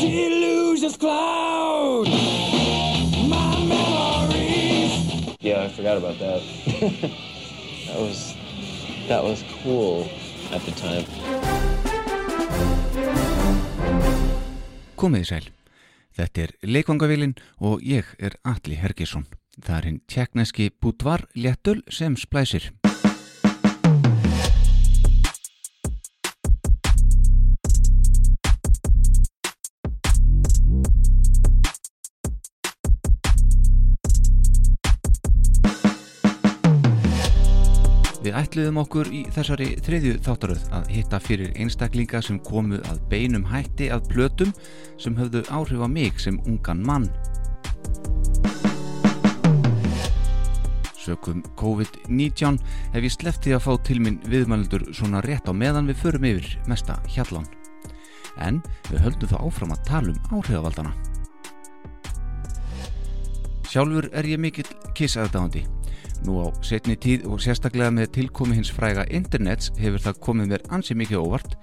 [0.00, 2.08] delusions cloud
[3.28, 4.92] my memories.
[5.40, 6.40] Yeah, I forgot about that.
[7.86, 8.34] that was
[9.08, 10.08] that was cool
[10.52, 11.06] at the time.
[15.00, 15.46] Komið í sæl.
[16.16, 19.24] Þetta er Leikvangavílin og ég er Alli Hergesson.
[19.60, 22.70] Það er hinn tjekkneski Budvar Léttul sem splæsir.
[38.40, 43.90] Ætluðum okkur í þessari þriðju þáttaröð að hitta fyrir einstaklinga sem komu að beinum hætti
[43.92, 44.52] að plötum
[45.00, 47.08] sem höfðu áhrif á mig sem ungan mann.
[51.00, 52.60] Sökum COVID-19
[52.94, 56.54] hef ég slepptið að fá til minn viðmælundur svona rétt á meðan við förum yfir
[56.70, 57.48] mesta hjallán.
[58.40, 60.94] En við höldum þá áfram að tala um áhrifavaldana.
[63.70, 65.66] Sjálfur er ég mikill kissaðdáðandi.
[66.26, 70.66] Nú á setni tíð og sérstaklega með tilkomi hins fræga internets hefur það komið mér
[70.76, 71.54] ansi mikið óvart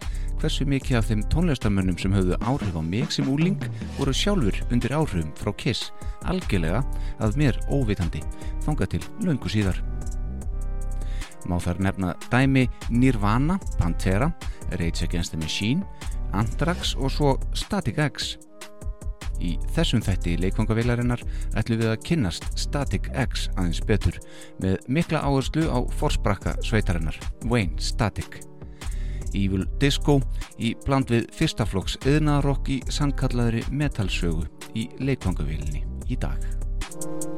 [0.42, 3.62] hversu mikið af þeim tónlistamönnum sem höfðu áhrif á mig sem úling
[3.98, 5.92] voru sjálfur undir áhrifum frá Kiss
[6.26, 6.82] algjörlega
[7.22, 8.24] að mér óvitandi
[8.66, 9.82] þangað til löngu síðar.
[11.48, 14.34] Má þar nefna dæmi Nirvana, Pantera,
[14.74, 15.86] Rage Against the Machine,
[16.34, 18.36] Anthrax og svo Static X.
[19.44, 21.24] Í þessum þætti leikvangavilarinnar
[21.60, 24.20] ætlum við að kynnast Static X aðeins betur
[24.64, 28.42] með mikla áherslu á forsprakka sveitarinnar, Wayne Static.
[29.36, 30.20] Evil Disco
[30.58, 37.37] í bland við fyrstaflokks yðnaðarokk í sannkallaðri metalsögu í leikvangavilinni í dag.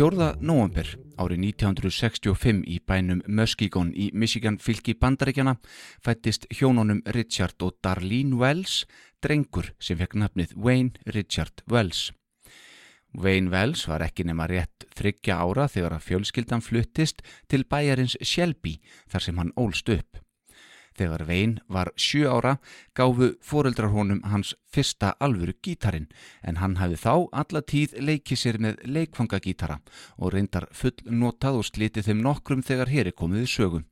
[0.00, 0.38] 4.
[0.40, 0.86] november
[1.20, 5.58] árið 1965 í bænum Muskegon í Michigan fylki bandaríkjana
[6.00, 8.86] fættist hjónunum Richard og Darlene Wells,
[9.20, 12.14] drengur sem fekk nafnið Wayne Richard Wells.
[13.12, 17.20] Wayne Wells var ekki nema rétt þryggja ára þegar að fjölskyldan fluttist
[17.52, 20.24] til bæjarins Shelby þar sem hann ólst upp.
[20.98, 22.56] Þegar Vein var sjö ára
[22.98, 26.08] gáfu fóreldrar honum hans fyrsta alvöru gítarin
[26.42, 29.78] en hann hafi þá alla tíð leikið sér með leikfangagítara
[30.18, 33.86] og reyndar full notað og slitið þeim nokkrum þegar heri komiði sögum.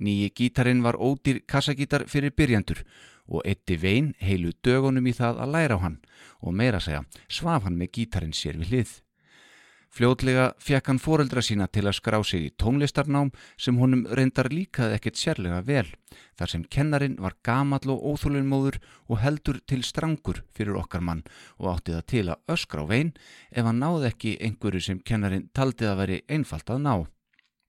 [0.00, 2.82] Nýji gítarin var ódýr kassagítar fyrir byrjandur
[3.26, 6.00] og eitti Vein heilu dögunum í það að læra á hann
[6.42, 9.03] og meira segja svaf hann með gítarin sér við hlið.
[9.94, 14.96] Fljótlega fekk hann foreldra sína til að skrá sig í tónlistarnám sem honum reyndar líkaði
[14.96, 15.86] ekkert sérlega vel,
[16.34, 21.22] þar sem kennarin var gamall og óþúlinmóður og heldur til strangur fyrir okkar mann
[21.60, 23.14] og átti það til að öskra á vein
[23.54, 26.94] ef hann náði ekki einhverju sem kennarin taldi að veri einfalt að ná.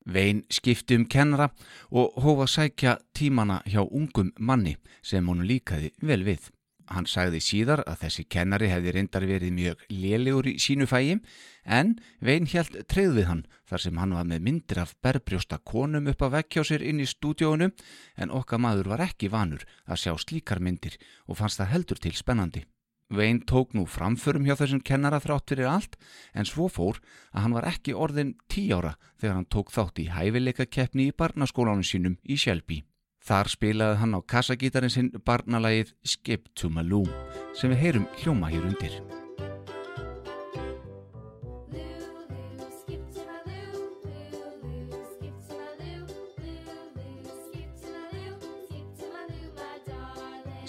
[0.10, 1.51] Vein skipti um kennara
[1.94, 6.50] og hófa sækja tímana hjá ungum manni sem honum líkaði vel við.
[6.89, 11.16] Hann sagði síðar að þessi kennari hefði reyndar verið mjög lélegur í sínu fægi
[11.66, 16.08] en Vein hjælt treyð við hann þar sem hann var með myndir af berbrjósta konum
[16.12, 17.72] upp að vekkjá sér inn í stúdjónu
[18.22, 22.16] en okkar maður var ekki vanur að sjá slíkar myndir og fannst það heldur til
[22.16, 22.66] spennandi.
[23.10, 25.98] Vein tók nú framförum hjá þessum kennara þrátt fyrir allt
[26.34, 26.98] en svo fór
[27.34, 31.14] að hann var ekki orðin tí ára þegar hann tók þátt í hæfileika keppni í
[31.14, 32.82] barnaskólanum sínum í Shelby.
[33.26, 37.06] Þar spilaði hann á kassagítarinn sinn barnalagið Skip to Malou
[37.58, 39.25] sem við heyrum hljóma hér undir.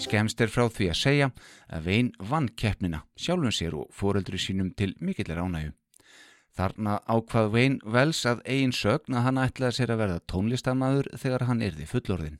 [0.07, 1.25] Skemst er frá því að segja
[1.67, 5.73] að Vein vann keppnina sjálfum sér og foreldri sínum til mikillir ánægu.
[6.55, 11.45] Þarna ákvað Wayne Wells að eigin sögn að hann ætlaði sér að verða tónlistamæður þegar
[11.49, 12.39] hann erði fullorðin.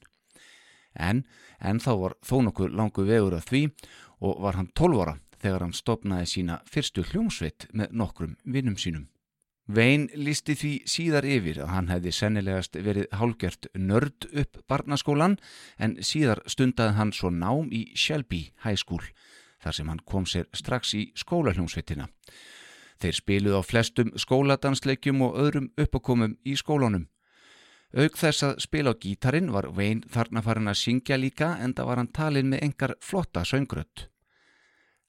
[0.95, 1.25] En,
[1.59, 3.65] en þá var þó nokkuð langu vegur af því
[4.23, 9.09] og var hann 12 ára þegar hann stopnaði sína fyrstu hljómsveit með nokkrum vinnum sínum.
[9.67, 15.35] Wayne listi því síðar yfir að hann hefði sennilegast verið hálgjört nörd upp barnaskólan
[15.77, 19.03] en síðar stundaði hann svo nám í Shelby High School
[19.59, 22.07] þar sem hann kom sér strax í skólahljómsveitina.
[22.97, 27.09] Þeir spiluð á flestum skóladansleikjum og öðrum uppákomum í skólunum.
[27.97, 31.89] Aug þess að spila á gítarin var Wayne þarna farin að syngja líka en það
[31.91, 34.07] var hann talin með engar flotta söngrött.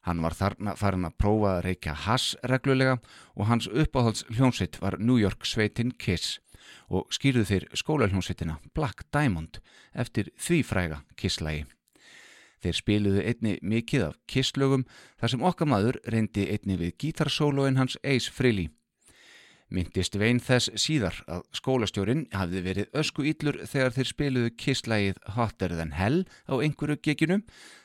[0.08, 2.94] Hann var þarna farin að prófa að reykja hass reglulega
[3.36, 6.38] og hans uppáhalds hljómsveit var New York sveitin Kiss
[6.88, 9.60] og skýruð þeir skólahljómsveitina Black Diamond
[9.92, 11.66] eftir því fræga Kiss-lægi.
[12.64, 14.86] Þeir spiluðu einni mikið af kistlögum
[15.20, 18.72] þar sem okkar maður reyndi einni við gítarsólóin hans Ace Frehley.
[19.68, 25.74] Myndist vein þess síðar að skólastjórin hafði verið ösku íllur þegar þeir spiluðu kistlægið Hotter
[25.76, 27.42] than Hell á einhverju geginu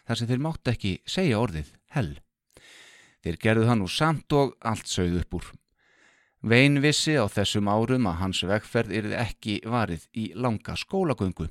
[0.08, 2.14] þar sem þeir mátt ekki segja orðið Hell.
[3.24, 5.52] Þeir gerðu hann úr samt og allt sögð upp úr.
[6.44, 11.48] Vein vissi á þessum árum að hans vegferð yrði ekki varið í langa skólagöngu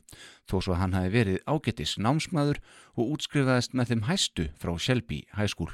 [0.49, 2.61] þó svo hann hafi verið ágetis námsmaður
[2.97, 5.73] og útskrifaðist með þeim hæstu frá Shelby High School.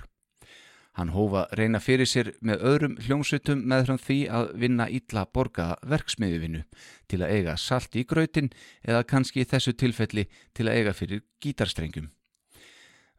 [0.99, 5.77] Hann hófa reyna fyrir sér með öðrum hljómsutum með frá því að vinna ítla borgaða
[5.93, 6.63] verksmiðuvinnu
[7.07, 8.49] til að eiga salt í gröytin
[8.83, 10.25] eða kannski í þessu tilfelli
[10.59, 12.09] til að eiga fyrir gítarstrengjum.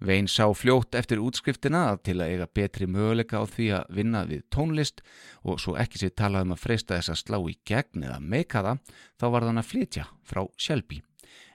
[0.03, 4.23] Vein sá fljótt eftir útskriftina að til að eiga betri möguleika á því að vinna
[4.27, 4.99] við tónlist
[5.43, 8.63] og svo ekki sér talað um að freysta þess að slá í gegn eða meika
[8.63, 8.83] það,
[9.19, 10.99] þá var þann að flytja frá Shelby.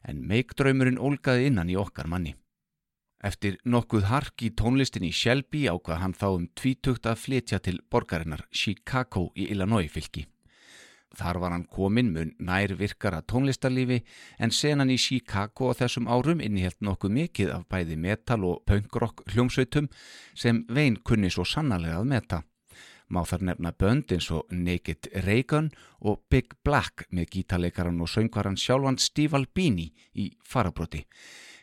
[0.08, 2.34] En meikdraumurinn ólgaði innan í okkar manni.
[3.24, 7.78] Eftir nokkuð hark í tónlistin í Shelby ákvað hann þá um tvítugt að flytja til
[7.88, 10.26] borgarinnar Chicago í Illinois fylki.
[11.14, 14.02] Þar var hann komin mun nær virkara tónlistarlífi
[14.42, 19.22] en senan í Chicago á þessum árum innihjalt nokkuð mikið af bæði metal og punkrock
[19.32, 19.88] hljómsveitum
[20.34, 22.42] sem vein kunni svo sannarlega að meta.
[23.08, 28.60] Má þar nefna bönd eins og Naked Reagan og Big Black með gítarleikaran og söngvaran
[28.60, 31.04] sjálfan Steve Albini í farabroti.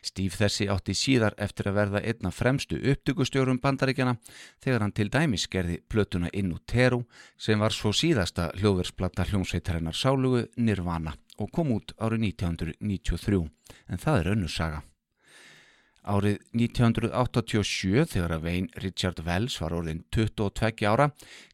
[0.02, 4.16] Steve þessi átti síðar eftir að verða einna fremstu upptökustjórum bandaríkjana
[4.62, 7.04] þegar hann til dæmis gerði plötuna Innutero
[7.38, 13.44] sem var svo síðasta hljóðversplata hljómsveitarinnar sálugu Nirvana og kom út árið 1993
[13.88, 14.82] en það er önnur saga.
[16.02, 21.12] Árið 1987 þegar að veginn Richard Wells var orðin 22 ára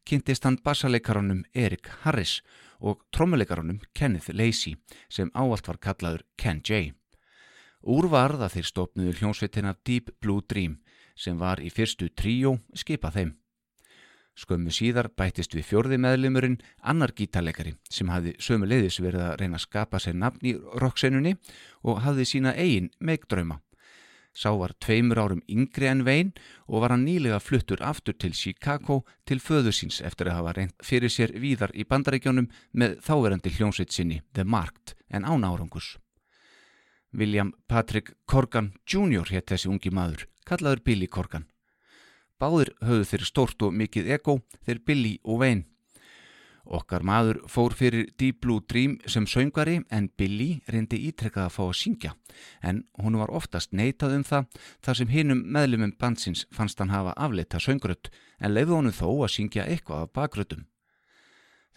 [0.09, 2.39] kynntist hann bassaleikaronum Erik Harris
[2.81, 4.79] og trommuleikaronum Kenneth Lacey
[5.13, 6.95] sem áallt var kallaður Ken J.
[7.83, 10.81] Úrvarð að þeir stopnuðu hljómsveitina Deep Blue Dream
[11.19, 13.37] sem var í fyrstu tríó skipa þeim.
[14.39, 19.59] Skömmu síðar bættist við fjórði meðlumurinn annar gítarleikari sem hafði sömu leiðis verið að reyna
[19.59, 21.35] að skapa sér nafn í rocksennunni
[21.83, 23.59] og hafði sína eigin meikdrauma.
[24.39, 26.31] Sá var tveimur árum yngri en vein
[26.69, 30.77] og var hann nýlega fluttur aftur til Chicago til föðu síns eftir að hafa reynd
[30.87, 32.47] fyrir sér víðar í bandaríkjónum
[32.79, 35.97] með þáverandi hljómsveit sinni The Marked en án árangus.
[37.13, 39.29] William Patrick Corgan Jr.
[39.33, 41.49] hétt þessi ungi maður, kallaður Billy Corgan.
[42.39, 45.67] Báðir höfðu þeir stort og mikið ego, þeir Billy og Wayne.
[46.69, 51.63] Okkar maður fór fyrir Deep Blue Dream sem söngari en Billy reyndi ítrekkað að fá
[51.65, 52.11] að syngja
[52.61, 57.17] en hún var oftast neitað um það þar sem hinnum meðlumum bandsins fannst hann hafa
[57.17, 60.67] afleita söngrött en leiði honum þó að syngja eitthvað af bakrötum.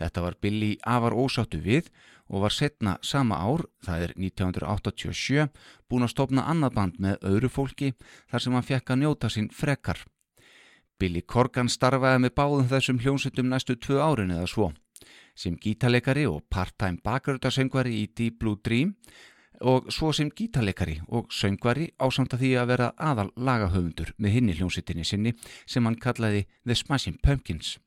[0.02, 1.88] Þetta var Billy afar ósáttu við
[2.32, 5.52] og var setna sama ár, það er 1987,
[5.92, 7.94] búin að stopna annað band með öðru fólki
[8.32, 10.06] þar sem hann fekk að njóta sín frekar
[11.02, 14.70] Billy Corgan starfaði með báðum þessum hljómsveitum næstu tvö árin eða svo
[15.42, 18.94] sem gítarleikari og part-time bakgröðarsöngvari í Deep Blue Dream
[19.66, 24.58] og svo sem gítarleikari og söngvari ásamt að því að vera aðal lagahöfundur með hinni
[24.60, 25.34] hljómsveitinni sinni
[25.66, 27.80] sem hann kallaði The Smashing Pumpkins.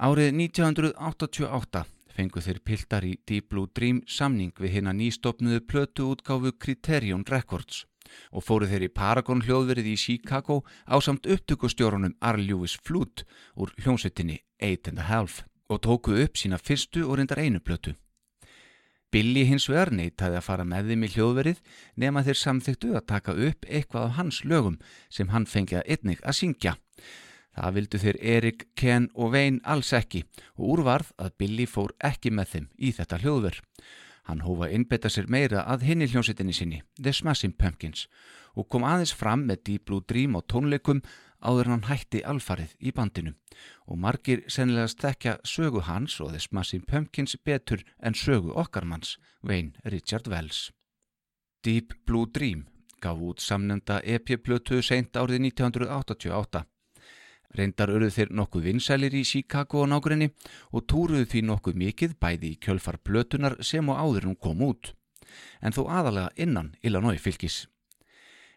[0.00, 1.84] Árið 1988
[2.14, 7.26] fengu þeir piltar í Deep Blue Dream samning við hinn að nýstopnuðu plötu útgáfu Criterion
[7.28, 7.84] Records
[8.30, 13.72] og fóru þeir í Paragon hljóðverið í Chicago á samt upptökustjórunum Arl Lewis Flute úr
[13.80, 17.94] hljómsveitinni Eight and a Half og tóku upp sína fyrstu og reyndar einu plötu.
[19.14, 21.58] Billy hins vegar neytaði að fara með þeim í hljóðverið
[22.02, 26.24] nema þeir samþyktu að taka upp eitthvað af hans lögum sem hann fengi að einnig
[26.26, 26.74] að syngja.
[27.54, 30.24] Það vildu þeir Erik, Ken og Wayne alls ekki
[30.56, 33.60] og úrvarð að Billy fór ekki með þeim í þetta hljóðverð.
[34.24, 38.06] Hann hófa innbetta sér meira að hinni hljómsettinni sinni, The Smashing Pumpkins,
[38.56, 41.02] og kom aðeins fram með Deep Blue Dream og tónleikum
[41.44, 43.34] áður hann hætti alfarið í bandinu
[43.84, 49.76] og margir sennilega stekja sögu hans og The Smashing Pumpkins betur en sögu okkarmanns, Wayne
[49.84, 50.70] Richard Wells.
[51.64, 52.66] Deep Blue Dream
[53.04, 56.64] gaf út samnenda EP-plötu seint árið 1988
[57.54, 60.30] Reyndar urðu þeir nokkuð vinsælir í Chicago og nágrinni
[60.72, 64.90] og túruðu því nokkuð mikið bæði í kjölfar blötunar sem og áður hún kom út.
[65.62, 67.64] En þó aðalega innan Illinois fylgis.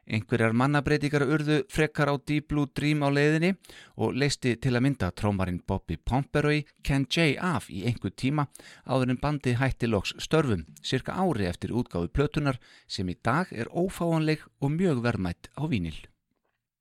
[0.08, 3.52] Einhverjar mannabreitikar urðu frekkar á Deep Blue Dream á leiðinni
[4.00, 7.36] og leisti til að mynda trómarinn Bobby Pomperoy Ken J.
[7.36, 8.48] af í einhver tíma
[8.88, 13.68] áður en bandi hætti loks störfum cirka ári eftir útgáðu plötunar sem í dag er
[13.68, 16.00] ófáanleg og mjög verðmætt á vínil.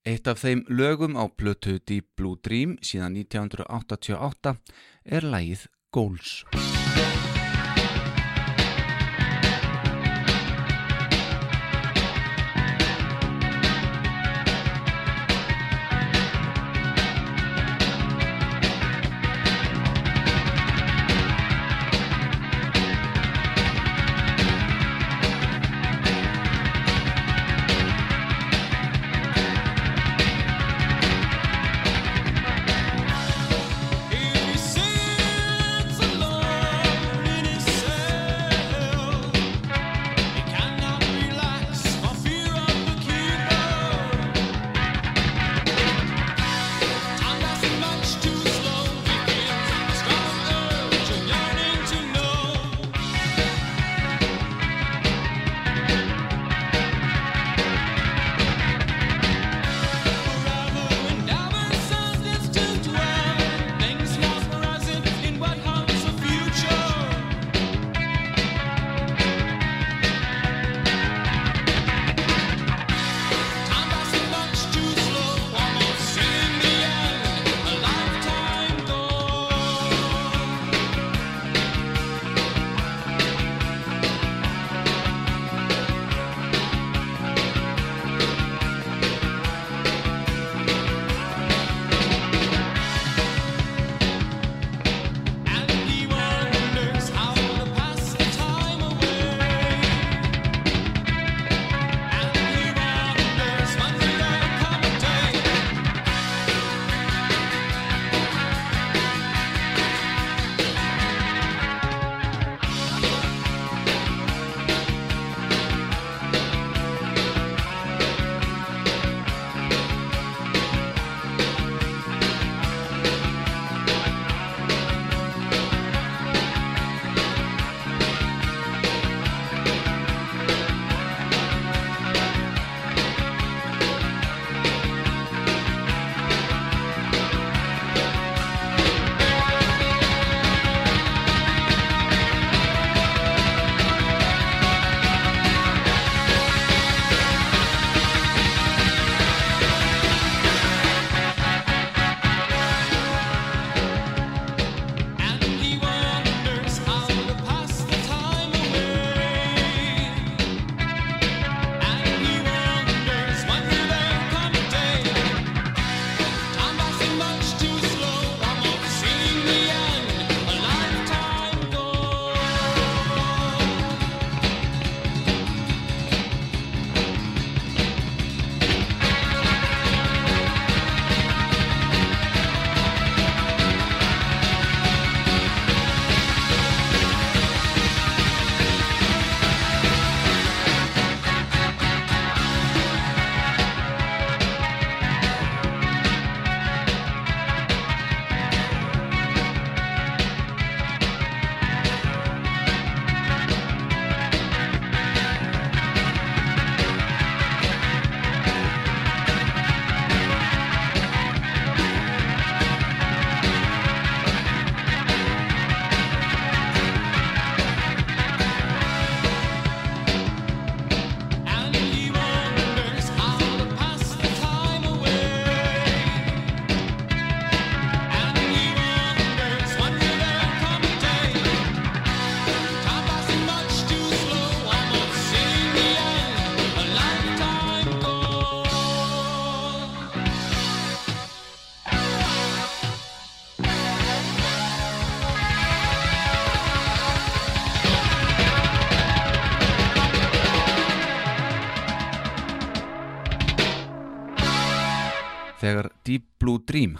[0.06, 4.54] Eitt af þeim lögum á plötu Deep Blue Dream síðan 1988
[5.02, 6.75] er lægið Goals.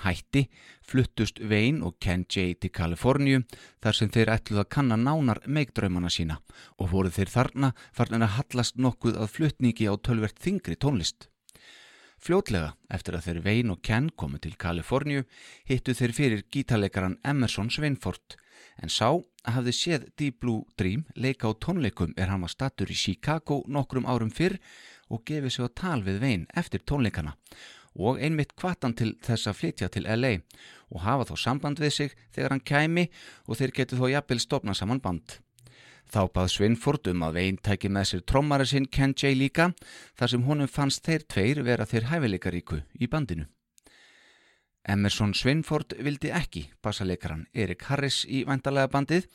[0.06, 0.46] Hætti,
[0.86, 2.54] fluttust Wayne og Ken J.
[2.60, 3.42] til Kaliforníu
[3.82, 6.40] þar sem þeir ætluð að kanna nánar meikdraumana sína
[6.78, 11.28] og voru þeir þarna farnir að hallast nokkuð að flutningi á tölvert þingri tónlist.
[12.16, 15.26] Fljótlega, eftir að þeir Wayne og Ken komu til Kaliforníu,
[15.68, 18.38] hittu þeir fyrir gítarleikaran Emerson Svinford
[18.82, 19.08] en sá
[19.46, 24.08] hafði séð Deep Blue Dream leika á tónleikum er hann var stattur í Chicago nokkrum
[24.08, 24.58] árum fyrr
[25.12, 27.36] og gefið sig á tal við Wayne eftir tónleikana
[27.96, 30.36] og einmitt kvatan til þess að flytja til LA
[30.92, 33.08] og hafa þó samband við sig þegar hann kæmi
[33.46, 35.40] og þeir getur þó jafnvel stopna saman band.
[36.06, 39.72] Þá bað Svinford um að veginn tæki með sér trommari sinn Ken J líka
[40.18, 43.48] þar sem honum fannst þeir tveir vera þeir hæfileikaríku í bandinu.
[44.86, 49.26] Emerson Svinford vildi ekki bassaleikaran Erik Harris í vandalega bandið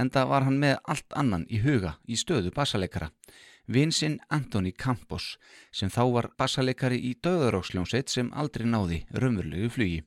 [0.00, 3.10] en það var hann með allt annan í huga í stöðu bassaleikara
[3.66, 5.36] vinsinn Antoni Campos
[5.72, 10.02] sem þá var bassaleikari í döðaróksljónsveit sem aldrei náði raunverulegu flugi.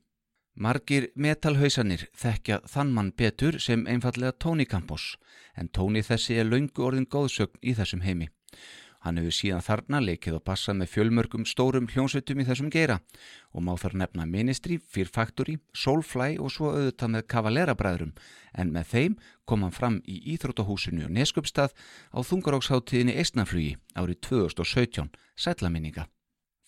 [0.58, 5.12] Margir metalhauðsanir þekkja þann mann betur sem einfallega Tony Campos
[5.54, 8.28] en Tony þessi er laungu orðin góðsögn í þessum heimi.
[9.06, 12.98] Hann hefur síðan þarna leikið og passað með fjölmörgum stórum hljónsveitum í þessum geira
[13.54, 18.12] og má þar nefna Ministry, Fear Factory, Soulfly og svo auðvitað með Cavalera-bræðrum
[18.58, 19.14] en með þeim
[19.46, 21.76] kom hann fram í Íþróttahúsinu og Neskjöpstað
[22.10, 26.08] á þungaróksháttíðinni Eistnaflugi árið 2017, sætlaminninga.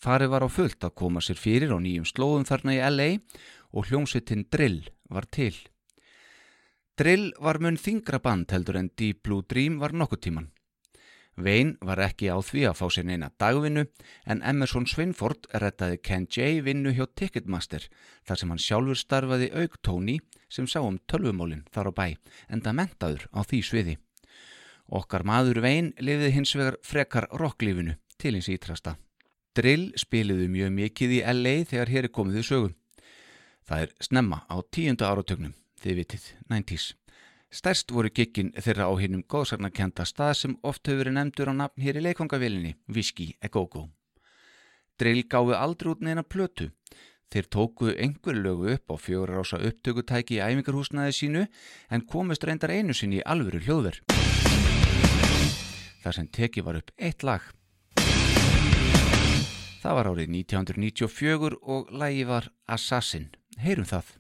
[0.01, 3.11] Farið var á fullt að koma sér fyrir á nýjum slóðum þarna í LA
[3.75, 5.53] og hljómsveitin Drill var til.
[6.97, 10.49] Drill var mun þingra band heldur en Deep Blue Dream var nokkuð tíman.
[11.37, 13.87] Vein var ekki á því að fá sér neina dagvinnu
[14.27, 16.61] en Emerson Svinford rettaði Ken J.
[16.67, 17.87] vinnu hjá Ticketmaster
[18.27, 20.19] þar sem hann sjálfur starfaði auktóni
[20.51, 22.07] sem sá um tölvumólinn þar á bæ
[22.49, 23.97] en það mentaður á því sviði.
[24.91, 28.97] Okkar maður Vein lifið hins vegar frekar rocklífinu til hins ítrasta.
[29.55, 32.75] Drill spiliðu mjög mikið í LA þegar hér er komið í sögum.
[33.67, 36.95] Það er snemma á tíunda áratögnum, þið vitið, 90's.
[37.51, 41.83] Stærst voru kikkin þeirra á hinnum góðsagnarkenda stað sem oft hefur verið nefndur á nafn
[41.83, 43.89] hér í leikongavilinni, Whisky a Go-Go.
[45.03, 46.69] Drill gáði aldrei út neina plötu.
[47.31, 51.43] Þeir tóku einhver lögu upp á fjóra rása upptökutæki í æfingarhúsnaði sínu
[51.91, 53.99] en komist reyndar einu sinni í alvöru hljóðver.
[56.05, 57.43] Þar sem teki var upp eitt lag.
[59.83, 63.33] Það var árið 1994 og lagi var Assassin.
[63.59, 64.15] Heyrum það.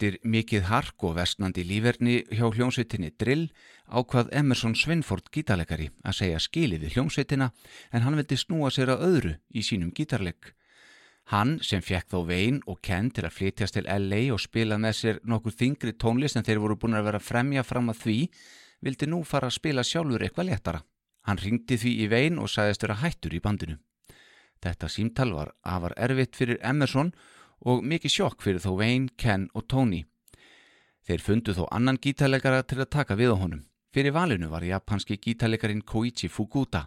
[0.00, 3.50] Eftir mikið hark og versnandi líferni hjá hljómsveitinni Drill
[3.84, 7.48] ákvað Emerson Svinford gítarleikari að segja skilið við hljómsveitina
[7.92, 10.54] en hann vildi snúa sér að öðru í sínum gítarleik.
[11.28, 14.96] Hann sem fekk þó vegin og kenn til að flytjast til LA og spila með
[15.02, 18.16] sér nokkur þingri tónlist en þeir voru búin að vera fremja fram að því
[18.80, 20.80] vildi nú fara að spila sjálfur eitthvað léttara.
[21.28, 23.76] Hann ringdi því í vegin og sagðist vera hættur í bandinu.
[24.64, 29.48] Þetta símtal var afar erfitt fyrir Emerson og og mikið sjokk fyrir þó Wayne, Ken
[29.54, 30.04] og Tony.
[31.06, 33.64] Þeir fundu þó annan gítarleikara til að taka við á honum.
[33.90, 36.86] Fyrir valinu var japanski gítarleikarin Koichi Fukuda.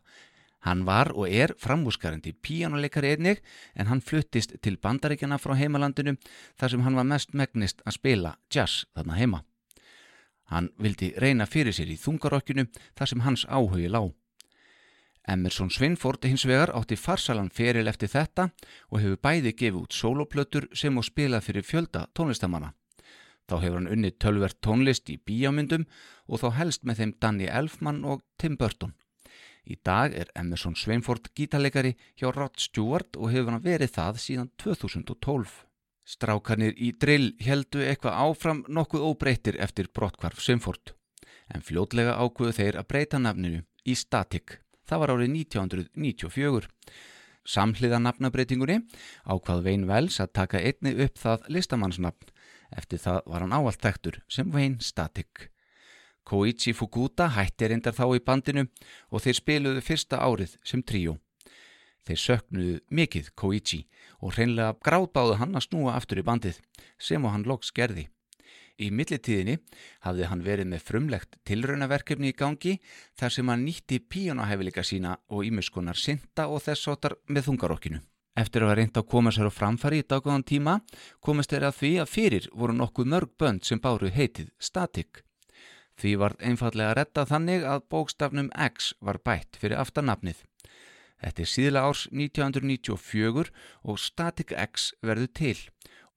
[0.64, 3.42] Hann var og er framhúsgarandi píjánuleikari einnig
[3.76, 6.16] en hann fluttist til bandaríkjana frá heimalandinu
[6.56, 9.44] þar sem hann var mest megnist að spila jazz þarna heima.
[10.48, 14.14] Hann vildi reyna fyrir sér í þungarokkinu þar sem hans áhugi lág.
[15.28, 18.50] Emerson Svinford hins vegar átti farsalan feril eftir þetta
[18.90, 22.74] og hefur bæði gefið út soloplötur sem og spilað fyrir fjölda tónlistamanna.
[23.48, 25.86] Þá hefur hann unnið tölvert tónlist í bíjámyndum
[26.28, 28.96] og þá helst með þeim Danny Elfman og Tim Burton.
[29.64, 34.50] Í dag er Emerson Svinford gítarleikari hjá Rod Stewart og hefur hann verið það síðan
[34.60, 35.54] 2012.
[36.04, 40.98] Strákanir í drill heldu eitthvað áfram nokkuð óbreytir eftir brottkvarf Svinford
[41.54, 44.63] en fljótlega ákvöðu þeir að breyta nafninu í Static.
[44.94, 46.68] Það var árið 1994.
[47.50, 48.76] Samhliða nafnabreitingunni
[49.26, 52.30] ákvað Vein Vels að taka einni upp það listamannsnafn.
[52.78, 55.48] Eftir það var hann áallt tektur sem Vein Static.
[56.30, 58.68] Koichi Fukuda hætti reyndar þá í bandinu
[59.10, 61.18] og þeir spiluðu fyrsta árið sem tríu.
[62.06, 63.88] Þeir söknuðu mikið Koichi
[64.22, 66.62] og hreinlega gráðbáðu hann að snúa aftur í bandið
[67.02, 68.12] sem og hann loks gerði.
[68.82, 69.60] Í millitíðinni
[70.02, 72.80] hafði hann verið með frumlegt tilraunaverkefni í gangi
[73.20, 78.02] þar sem hann nýtti píjónahæfileika sína og ímiskunar synda og þess sótar með þungarokkinu.
[78.34, 80.80] Eftir að vera reynd að koma sér á framfæri í daggóðan tíma
[81.22, 85.22] komist þeir að því að fyrir voru nokkuð mörg bönd sem báru heitið Static.
[86.02, 90.42] Því var einfallega að retta þannig að bókstafnum X var bætt fyrir aftanapnið.
[91.22, 93.54] Þetta er síðla árs 1994
[93.86, 95.60] og Static X verður til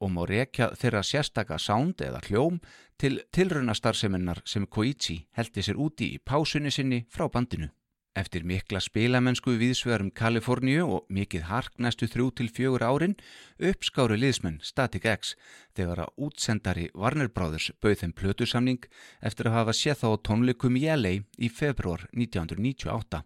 [0.01, 2.61] og má rekja þeirra sérstaka sound eða hljóm
[3.01, 7.71] til tilraunastarseminnar sem Koichi heldi sér úti í pásunni sinni frá bandinu.
[8.17, 13.17] Eftir mikla spilamennsku viðsvegarum Kaliforníu og mikið hark næstu þrjú til fjögur árin
[13.61, 15.35] uppskáru liðsmenn Static X
[15.77, 18.89] þegar að útsendari Warner Brothers bauð þeim plötusamning
[19.21, 23.21] eftir að hafa séð þá tónleikum í LA í februar 1998.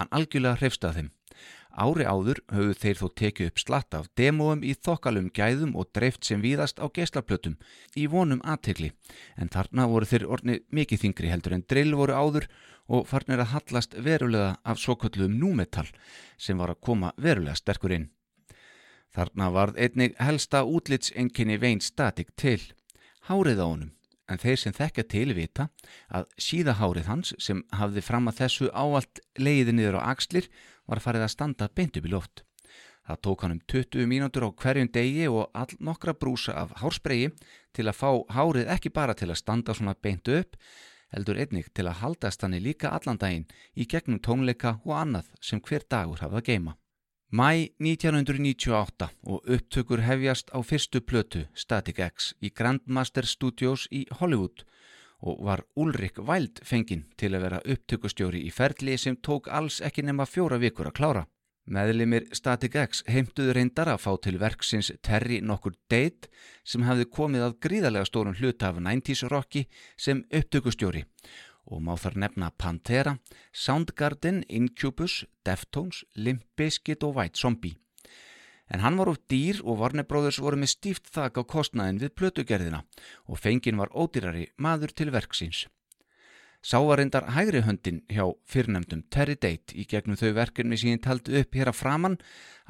[0.00, 1.12] Hann algjörlega hrefstað þeim.
[1.72, 6.26] Ári áður höfðu þeir þó tekið upp slatt af demóum í þokkalum gæðum og dreift
[6.28, 7.56] sem víðast á geislaplötum
[7.96, 8.90] í vonum aðtegli
[9.40, 12.48] en þarna voru þeir orni mikið þingri heldur en drill voru áður
[12.92, 15.88] og farnir að hallast verulega af svo kölluðum númetall
[16.36, 18.10] sem var að koma verulega sterkur inn.
[19.12, 22.60] Þarna varð einnig helsta útlitsenginni vein statik til,
[23.28, 23.92] hárið á honum
[24.30, 25.68] en þeir sem þekka til vita
[26.08, 30.48] að síðahárið hans sem hafði fram að þessu áallt leiði niður á axlir
[30.86, 32.44] var farið að standa beint upp í loft.
[33.02, 37.32] Það tók hann um 20 mínútur á hverjum degi og all nokkra brúsa af hárspregi
[37.74, 40.54] til að fá hárið ekki bara til að standa svona beint upp,
[41.10, 45.60] heldur einnig til að haldast hann líka allan daginn í gegnum tónleika og annað sem
[45.60, 46.76] hver dagur hafði að geima.
[47.32, 54.62] Mæ 1998 og upptökur hefjast á fyrstu plötu Static X í Grandmaster Studios í Hollywood
[54.62, 54.81] og
[55.22, 60.26] var Ulrik Wild fenginn til að vera upptökustjóri í ferli sem tók alls ekki nema
[60.26, 61.22] fjóra vikur að klára.
[61.62, 66.30] Meðlimir Static X heimtuðu reyndar að fá til verksins Terry nokkur date
[66.66, 71.04] sem hefði komið að gríðarlega stórun hluta af 90's rocki sem upptökustjóri
[71.70, 73.14] og má þar nefna Pantera,
[73.54, 77.78] Soundgarden, Incubus, Deftones, Limp Bizkit og White Zombie
[78.70, 82.82] en hann var of dýr og Varnebróðurs voru með stíft þak á kostnaðin við plötugerðina
[83.26, 85.66] og fengin var ódýrari maður til verksins.
[86.62, 91.34] Sá var reyndar hægri höndin hjá fyrrnemdum Terry Date í gegnum þau verkefni síðan taldu
[91.40, 92.20] upp hér að framann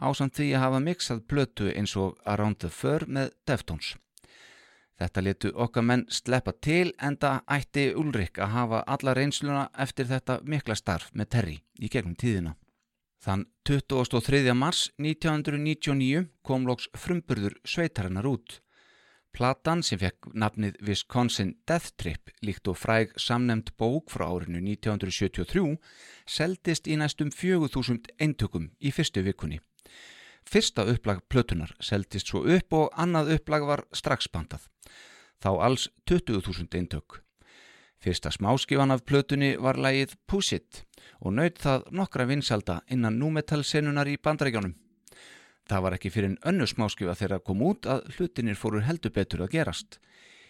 [0.01, 3.93] á samt því að hafa mixað plötu eins og Around the Fur með Deftones.
[4.97, 10.09] Þetta letu okkar menn sleppa til en það ætti Ulrik að hafa alla reynsluna eftir
[10.09, 12.57] þetta mikla starf með Terry í gegnum tíðina.
[13.23, 14.51] Þann 23.
[14.59, 18.57] mars 1999 kom loks frumburður sveitarinnar út.
[19.33, 25.79] Platan sem fekk nafnið Wisconsin Death Trip líkt og fræg samnemd bók frá árinu 1973
[26.27, 29.63] seldist í næstum 4000 eintökum í fyrstu vikunni.
[30.43, 34.67] Fyrsta upplag plötunar seldist svo upp og annað upplag var strax bandað.
[35.39, 37.23] Þá alls 20.000 eintök.
[38.03, 40.83] Fyrsta smáskifan af plötunni var lægið Push It
[41.21, 44.75] og naut það nokkra vinsalda innan númetalsenunar í bandarækjónum.
[45.69, 49.13] það var ekki fyrir en önnu smáskjöfa þegar að kom út að hlutinir fóru heldur
[49.15, 50.01] betur að gerast.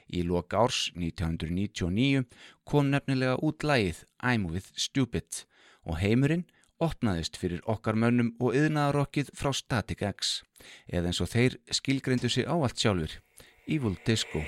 [0.09, 2.25] Í loka árs 1999
[2.65, 5.45] kom nefnilega út lægið I'm with Stupid
[5.85, 6.47] og heimurinn
[6.83, 10.41] opnaðist fyrir okkar mönnum og yðnaðarokkið frá Static X
[10.89, 13.21] eða eins og þeir skilgreindu sig á allt sjálfur,
[13.67, 14.43] Evil Disco.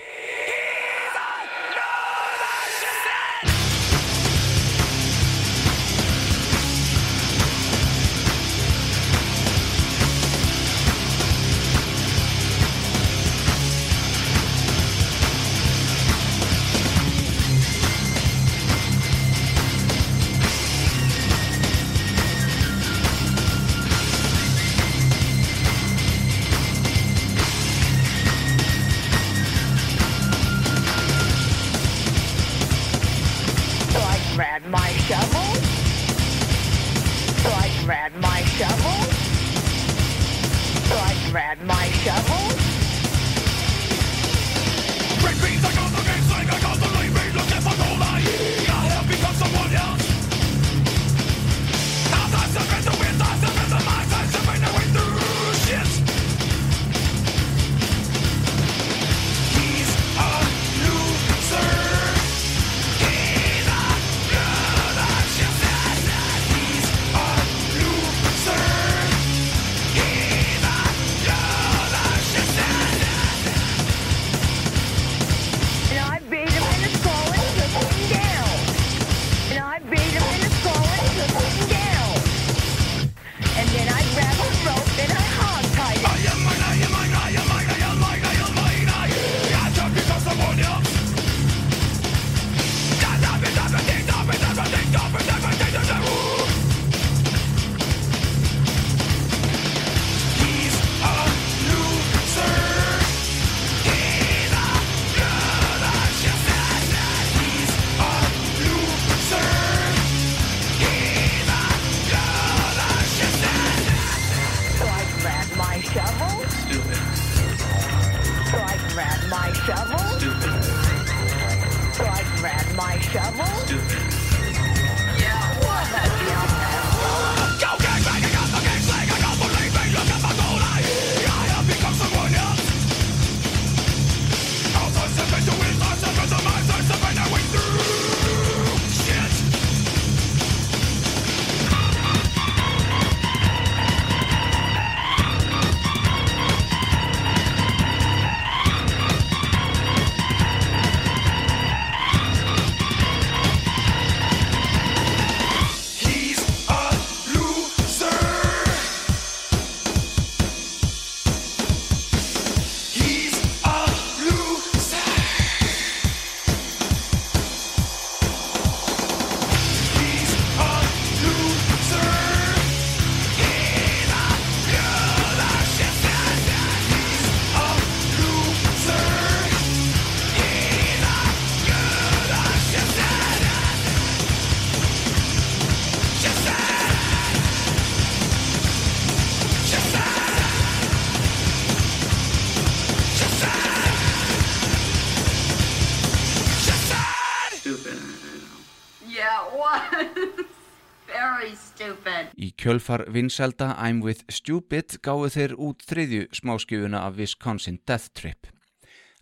[202.64, 208.46] Kjölfar vinselda I'm with Stupid gáðu þeir út þriðju smáskjöfuna af Wisconsin Death Trip.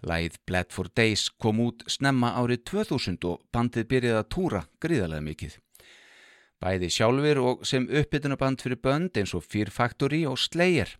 [0.07, 5.26] Læð Bled for Days kom út snemma árið 2000 og bandið byrjaði að túra gríðarlega
[5.26, 5.57] mikið.
[6.62, 10.94] Bæði sjálfur og sem uppbytunaband fyrir bönd eins og Fear Factory og Slayer.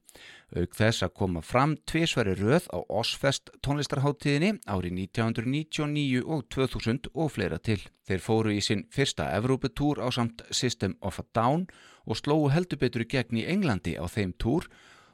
[0.59, 7.31] Auk þess að koma fram tvísværi röð á Osfest tónlistarháttíðinni árið 1999 og 2000 og
[7.39, 7.79] fleira til.
[8.03, 11.71] Þeir fóru í sinn fyrsta Evróputúr á samt System of a Down
[12.07, 14.69] og slóu heldur betur í gegn í Englandi á þeim túr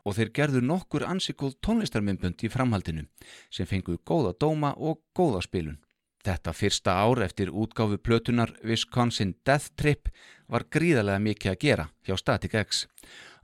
[0.04, 3.04] og þeir gerðu nokkur ansikul tónlistarmyndbund í framhaldinu
[3.50, 5.78] sem fengu góða dóma og góða spilun.
[6.24, 10.08] Þetta fyrsta ár eftir útgáfu plötunar Wisconsin Death Trip
[10.50, 12.86] var gríðarlega mikið að gera hjá Static X.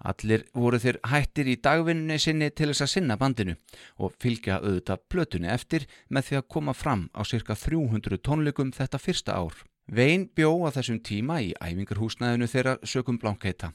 [0.05, 3.55] Allir voru þeir hættir í dagvinnunni sinni til þess að sinna bandinu
[3.97, 9.01] og fylgja auðvitað plötunni eftir með því að koma fram á cirka 300 tónleikum þetta
[9.01, 9.55] fyrsta ár.
[9.85, 13.75] Vein bjó að þessum tíma í æfingarhúsnaðinu þeirra sökum blankheita.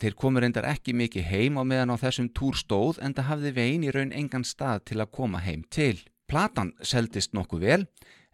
[0.00, 3.52] Þeir komur endar ekki mikið heim á meðan á þessum túr stóð en það hafði
[3.54, 6.00] vegin í raun engan stað til að koma heim til.
[6.26, 7.82] Platan seldist nokkuð vel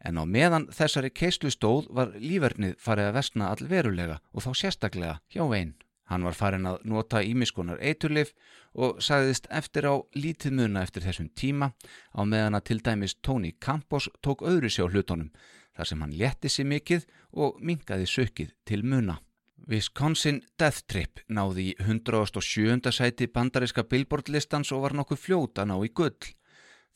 [0.01, 5.19] en á meðan þessari keislu stóð var lífernið farið að versna allverulega og þá sérstaklega
[5.29, 5.75] hjá vegin.
[6.07, 8.31] Hann var farin að nota ímiskonar eiturlif
[8.73, 11.73] og sagðist eftir á lítið muna eftir þessum tíma
[12.15, 15.33] á meðan að til dæmis Tony Campos tók öðru sér á hlutunum
[15.77, 17.07] þar sem hann létti sér mikið
[17.45, 19.21] og mingaði sökið til muna.
[19.67, 22.93] Wisconsin Death Trip náði í 107.
[22.93, 26.35] sæti bandariska billboardlistans og var nokkuð fljóta ná í gull.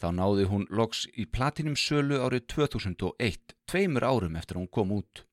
[0.00, 5.24] Þá náði hún loks í platinum sölu árið 2001, tveimur árum eftir hún kom út.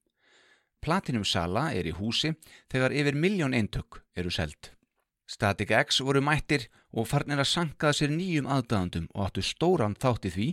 [0.83, 2.33] Platinum Sala er í húsi
[2.71, 4.76] þegar yfir miljón eintök eru seld.
[5.27, 10.31] Static X voru mættir og farnir að sankaða sér nýjum aðdæðandum og áttu stóran þátti
[10.31, 10.45] því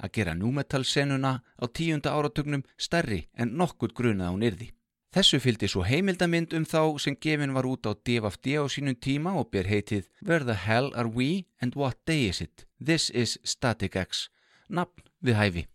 [0.00, 4.70] að gera númetal senuna á tíunda áratugnum stærri en nokkur grunað hún yrði.
[5.12, 9.34] Þessu fylgdi svo heimildamind um þá sem gefin var út á DFD á sínum tíma
[9.36, 12.64] og ber heitið Where the hell are we and what day is it?
[12.80, 14.30] This is Static X.
[14.72, 15.66] Nafn við hæfi.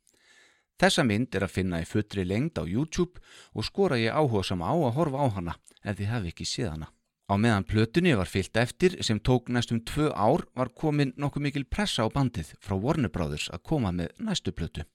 [0.81, 3.21] Þessa mynd er að finna í fullri lengd á YouTube
[3.53, 6.73] og skora ég áhuga sama á að horfa á hana ef þið hafi ekki séð
[6.73, 6.89] hana.
[7.27, 11.65] Á meðan plötunni var fyllt eftir sem tók næstum tvö ár var komin nokkuð mikil
[11.67, 14.85] pressa á bandið frá Warner Brothers að koma með næstu plötu.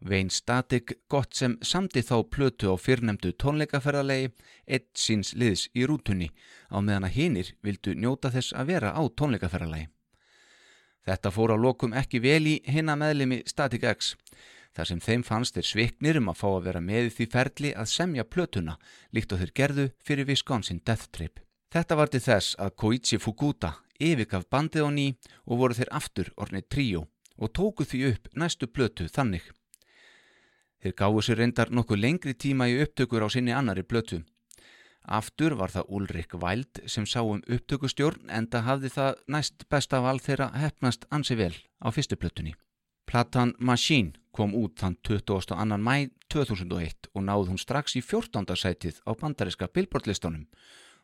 [0.00, 4.32] Vein Static gott sem samti þá plötu á fyrrnemdu tónleikaferðarlegi
[4.66, 6.30] eitt síns liðs í rútunni
[6.72, 9.92] á meðan að hinnir vildu njóta þess að vera á tónleikaferðarlegi.
[11.04, 14.14] Þetta fór á lokum ekki vel í hinna meðlimi Static X
[14.72, 17.94] þar sem þeim fannst þeir sviknir um að fá að vera með því ferli að
[18.00, 18.80] semja plötuna
[19.12, 21.36] líkt og þeir gerðu fyrir Wisconsin Death Trip.
[21.72, 25.06] Þetta var til þess að Koichi Fukuda yfirgaf bandið á ný
[25.48, 27.00] og voru þeir aftur ornið tríó
[27.40, 29.46] og tóku því upp næstu plötu þannig.
[30.84, 34.20] Þeir gáðu sér reyndar nokkuð lengri tíma í upptökur á sinni annari plötu.
[35.08, 40.04] Aftur var það Ulrik Wild sem sá um upptökustjórn en það hafði það næst besta
[40.04, 42.52] val þeirra hefnast ansi vel á fyrstu plötunni.
[43.08, 45.56] Platan Machine kom út þann 22.
[45.80, 48.44] mæ 2001 og náð hún strax í 14.
[48.56, 50.50] sætið á bandariska billboardlistunum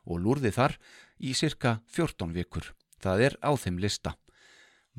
[0.08, 0.78] og lúrði þar
[1.20, 2.72] í cirka 14 vikur.
[2.98, 4.16] Það er á þeim lista.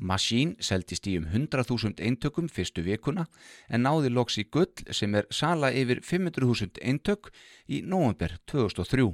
[0.00, 3.26] Machine seldist í um 100.000 eintökum fyrstu vikuna
[3.68, 7.30] en náði loks í gull sem er sala yfir 500.000 eintök
[7.68, 9.10] í november 2003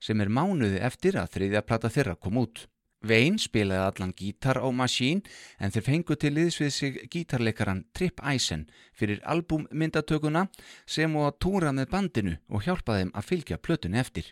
[0.00, 2.66] sem er mánuði eftir að þriðja plata þeirra kom út.
[3.02, 5.26] Vein spilaði allan gítar á Machine
[5.58, 10.46] en þeir fengu til liðs við sig gítarleikaran Trip Eisen fyrir albúmmyndatökuna
[10.86, 14.30] sem og að túra með bandinu og hjálpa þeim að fylgja plötun eftir.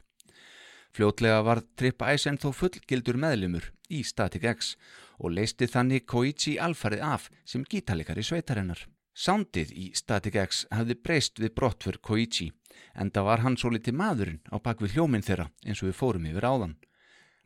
[0.91, 4.74] Fljótlega var Trip Eisen þó fullgildur meðlumur í Static X
[5.20, 8.86] og leisti þannig Koichi alfarið af sem gítarleikari sveitarinnar.
[9.14, 12.51] Soundið í Static X hafði breyst við brottfur Koichi
[12.95, 16.30] en það var hann svo liti maðurinn á bakvið hljóminn þeirra eins og við fórum
[16.30, 16.78] yfir áðan.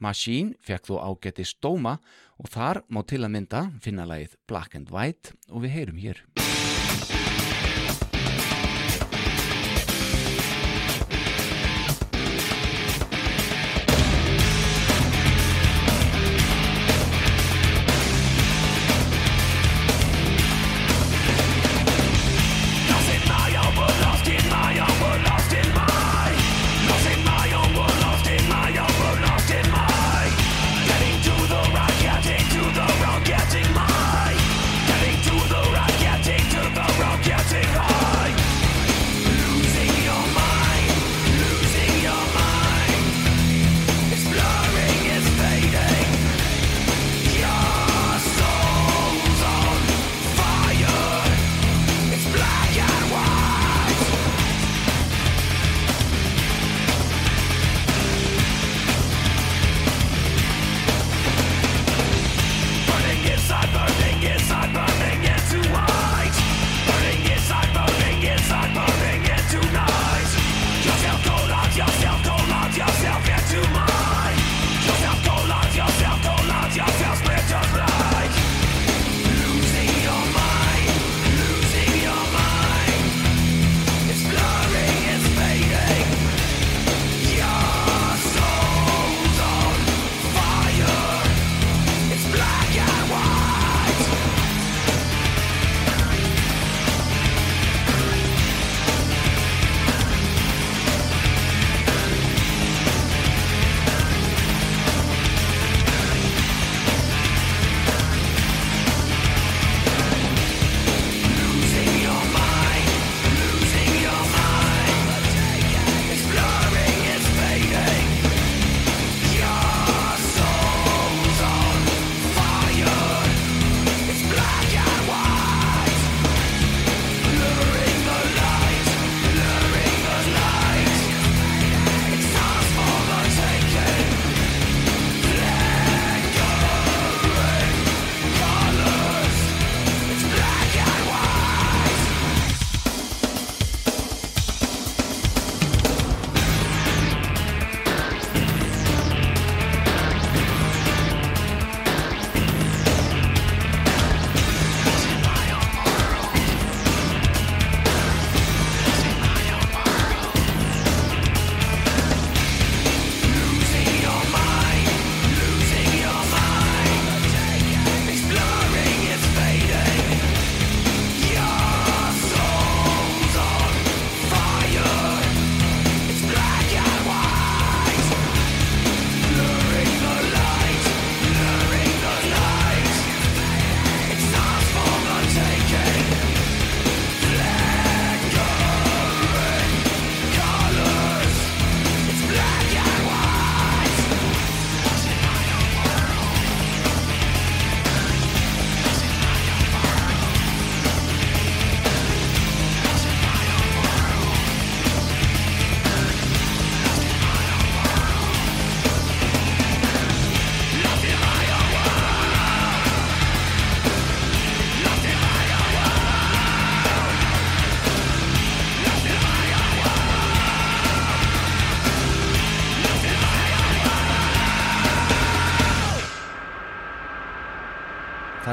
[0.01, 1.99] Machine fekk þó ágætti stóma
[2.41, 6.25] og þar má til að mynda finna lagið Black and White og við heyrum hér.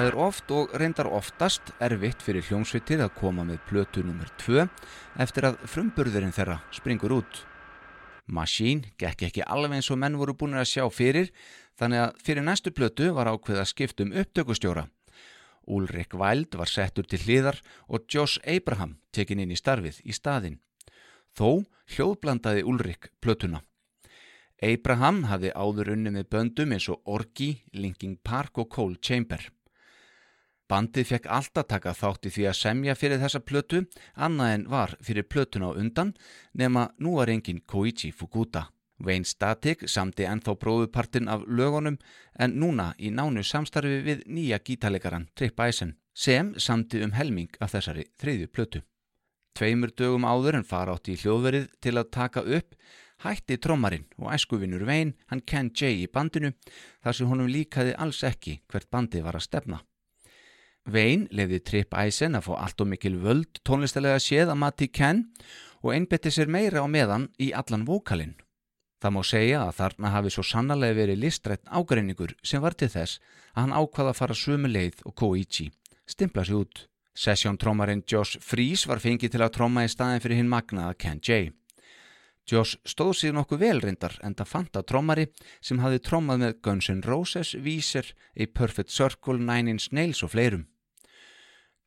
[0.08, 4.30] Er oft og reyndar oftast erfitt fyrir hljómsveitir að koma með plötu nr.
[4.40, 4.64] 2
[5.20, 7.42] eftir að frumburðurinn þeirra springur út.
[8.32, 11.34] Machine gekk ekki alveg eins og menn voru búin að sjá fyrir
[11.76, 14.88] þannig að fyrir næstu plötu var ákveð að skiptum upptökustjóra.
[15.68, 17.60] Ulrik Wild var settur til hliðar
[17.92, 20.62] og Josh Abraham tekin inn í starfið í staðinn.
[21.36, 23.66] Þó hljóðblandaði Ulrik plötuna.
[24.64, 29.52] Abraham hafði áður unni með böndum eins og Orgi, Linking Park og Cold Chamber.
[30.72, 33.82] Bandið fekk alltaf taka þátt í því að semja fyrir þessa plötu,
[34.16, 36.14] annað en var fyrir plötuna á undan,
[36.56, 38.70] nema nú var engin Koichi Fukuda.
[39.04, 41.98] Wayne Static samti ennþá bróðupartin af lögunum
[42.40, 47.74] en núna í nánu samstarfi við nýja gítarleikaran Trip Eisen sem samti um helming af
[47.76, 48.84] þessari þriðju plötu.
[49.58, 52.78] Tveimur dögum áður en fara átt í hljóðverið til að taka upp
[53.26, 56.54] hætti trommarinn og æskuvinur Wayne hann Ken Jay í bandinu
[57.04, 59.84] þar sem honum líkaði alls ekki hvert bandi var að stefna.
[60.90, 65.28] Wayne lefði Trip Eisen að fá allt og mikil völd tónlistalega séð að mati Ken
[65.82, 68.38] og einbetti sér meira á meðan í allan vókalinn.
[69.02, 73.22] Það má segja að þarna hafi svo sannarlega verið listrætt ágreiningur sem var til þess
[73.54, 75.72] að hann ákvaða að fara sömu leið og Koichi,
[76.06, 76.86] stimpla sig út.
[77.18, 81.50] Sessjón-trómarinn Josh Fries var fengið til að tróma í staðin fyrir hinn magnaða Ken Jay.
[82.48, 85.26] Josh stóð sig nokkuð velrindar en það fant að trómari
[85.62, 90.34] sem hafi trómað með Guns N' Roses, Weezer, A Perfect Circle, Nine Inch Nails og
[90.34, 90.71] fleirum.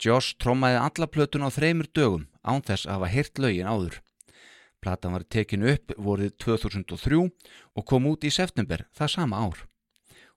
[0.01, 4.01] Josh trómaði alla plötun á þreymur dögum án þess að hafa hirt lögin áður.
[4.83, 7.21] Platan var tekin upp vorið 2003
[7.75, 9.65] og kom út í september það sama ár.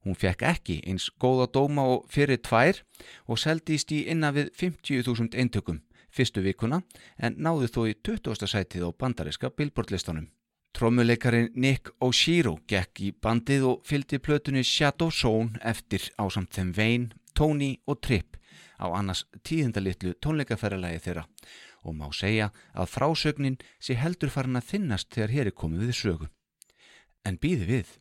[0.06, 2.84] Hún fekk ekki eins góða dóma og fyrir tvær
[3.28, 5.82] og seldist í innan við 50.000 eintökum
[6.18, 6.82] fyrstu vikuna
[7.20, 8.48] en náðu þó í 20.
[8.48, 10.30] sætið á bandariska billboardlistanum.
[10.78, 16.74] Trommuleikarin Nick Oshiro gekk í bandið og fylgdi plötunni Shadow Zone eftir á samt þeim
[16.78, 18.38] Wayne, Tony og Tripp
[18.78, 21.26] á annars tíðindalitlu tónleikaferralagi þeirra
[21.88, 25.98] og má segja að frásögnin sé heldur farin að þinnast þegar hér er komið við
[26.02, 26.30] sögu.
[27.26, 27.94] En býði við.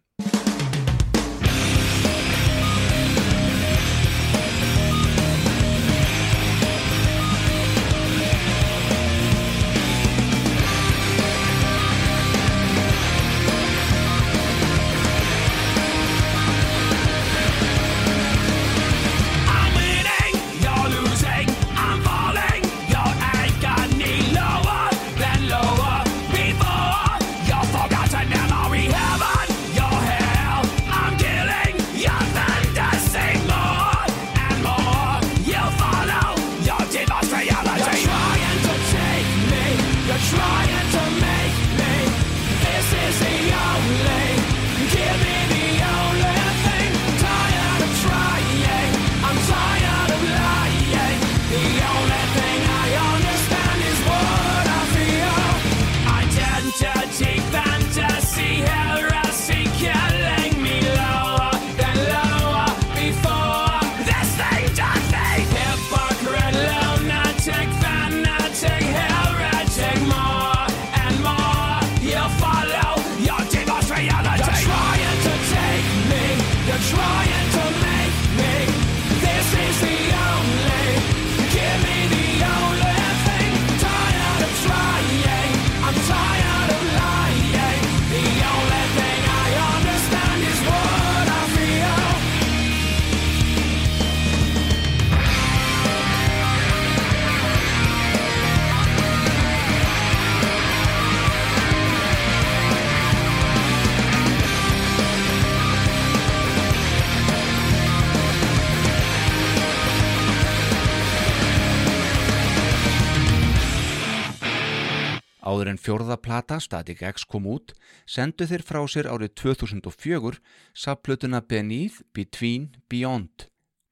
[115.56, 117.70] Áður en fjórða plata Static X kom út,
[118.04, 120.34] sendu þeir frá sér árið 2004
[120.76, 123.46] sapplötuna Beneath, Between, Beyond.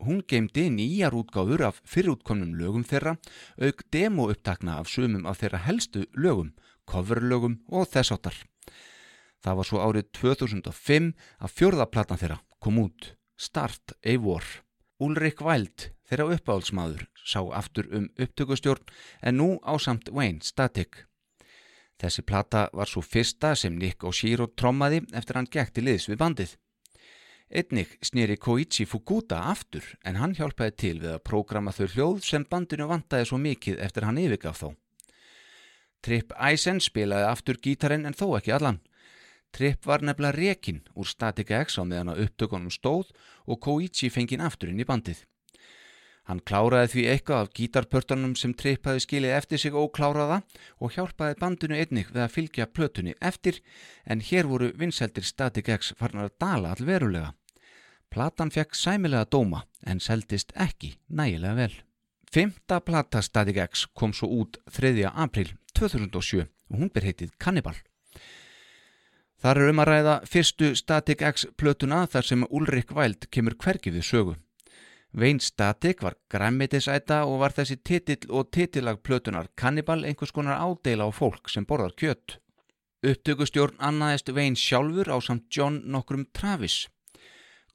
[0.05, 3.15] Hún geymdi nýjar útgáfur af fyrirútkomnum lögum þeirra,
[3.57, 6.53] auk demoupptakna af sumum af þeirra helstu lögum,
[6.85, 8.37] coverlögum og þessáttar.
[9.41, 11.09] Það var svo árið 2005
[11.41, 14.45] að fjórða platan þeirra kom út, Start a War.
[15.01, 18.95] Ulrik Wild, þeirra uppáhaldsmaður, sá aftur um upptökustjórn
[19.25, 21.07] en nú ásamt Wayne Static.
[22.01, 26.21] Þessi plata var svo fyrsta sem Nick Oshiro trommaði eftir hann gekk til liðs við
[26.21, 26.55] bandið.
[27.55, 32.47] Einnig snýri Koichi Fukuda aftur en hann hjálpaði til við að prógrama þau hljóð sem
[32.51, 34.73] bandinu vantaði svo mikið eftir hann yfirgaf þó.
[36.05, 38.81] Trip Eisen spilaði aftur gítarinn en þó ekki allan.
[39.55, 43.13] Trip var nefnilega rekin úr Static X á meðan að upptökunum stóð
[43.47, 45.23] og Koichi fengið aftur inn í bandið.
[46.25, 50.41] Hann kláraði því eitthvað af gítarpörtunum sem trippaði skilið eftir sig ókláraða
[50.81, 53.61] og hjálpaði bandinu einnig við að fylgja plötunni eftir
[54.09, 57.35] en hér voru vinseldir Static X farnar að dala allverulega.
[58.09, 61.75] Platan fekk sæmilega dóma en seldist ekki nægilega vel.
[62.33, 65.05] Fymta plata Static X kom svo út 3.
[65.13, 67.77] april 2007 og hún ber heitið Cannibal.
[69.45, 73.93] Þar er um að ræða fyrstu Static X plötuna þar sem Ulrik Væld kemur hvergi
[73.93, 74.37] við sögu.
[75.15, 81.07] Vein Static var græmitisæta og var þessi titill og titillag plötunar Cannibal einhvers konar ádeila
[81.07, 82.41] á fólk sem borðar kjött.
[83.07, 86.89] Upptökustjórn annaðist Vein sjálfur á samt John nokkrum Travis.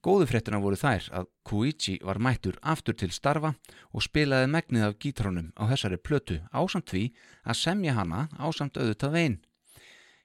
[0.03, 3.53] Góðu fréttina voru þær að Koichi var mættur aftur til starfa
[3.95, 7.05] og spilaði megnið af gítrónum á þessari plötu ásamt því
[7.47, 9.37] að semja hana ásamt auðvitað Vein.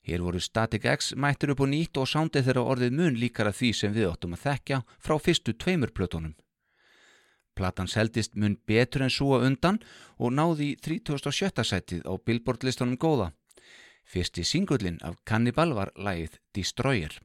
[0.03, 3.71] Hér voru Static X mættur upp og nýtt og sándið þeirra orðið mun líkara því
[3.73, 6.35] sem við óttum að þekkja frá fyrstu tveimur plötunum.
[7.55, 9.79] Platan seldist mun betur en að undan
[10.19, 11.63] og náði í 37.
[11.63, 13.33] sætið á Billboard-listunum góða.
[14.05, 17.21] Fyrsti singullin af Cannibal var lægið Destroyer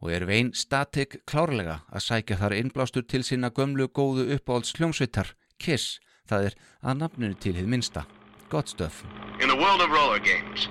[0.00, 5.32] og er vein Static klárlega að sækja þar innblástur til sinna gömlu góðu uppáhalds hljómsveitar,
[5.58, 8.04] Kiss, það er að nafninu til hið minsta,
[8.52, 9.04] gott stöf.
[9.40, 10.68] In the world of roller games,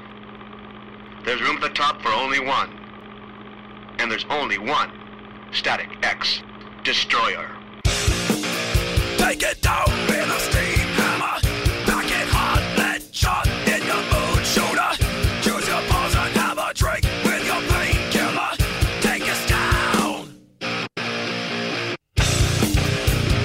[1.25, 2.69] there's room at the top for only one.
[3.97, 4.91] And there's only one
[5.51, 6.43] Static X
[6.83, 7.54] Destroyer.
[9.36, 11.36] Take it down with a steam hammer.
[11.86, 14.91] Back it hard, let shot in your mood shooter.
[15.43, 18.51] Choose your poison, have a drink with your painkiller.
[19.03, 20.39] Take us down.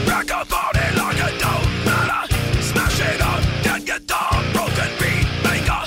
[0.07, 2.23] Rock a body like it don't matter.
[2.63, 5.83] Smash it up, get guitar, broken beat maker.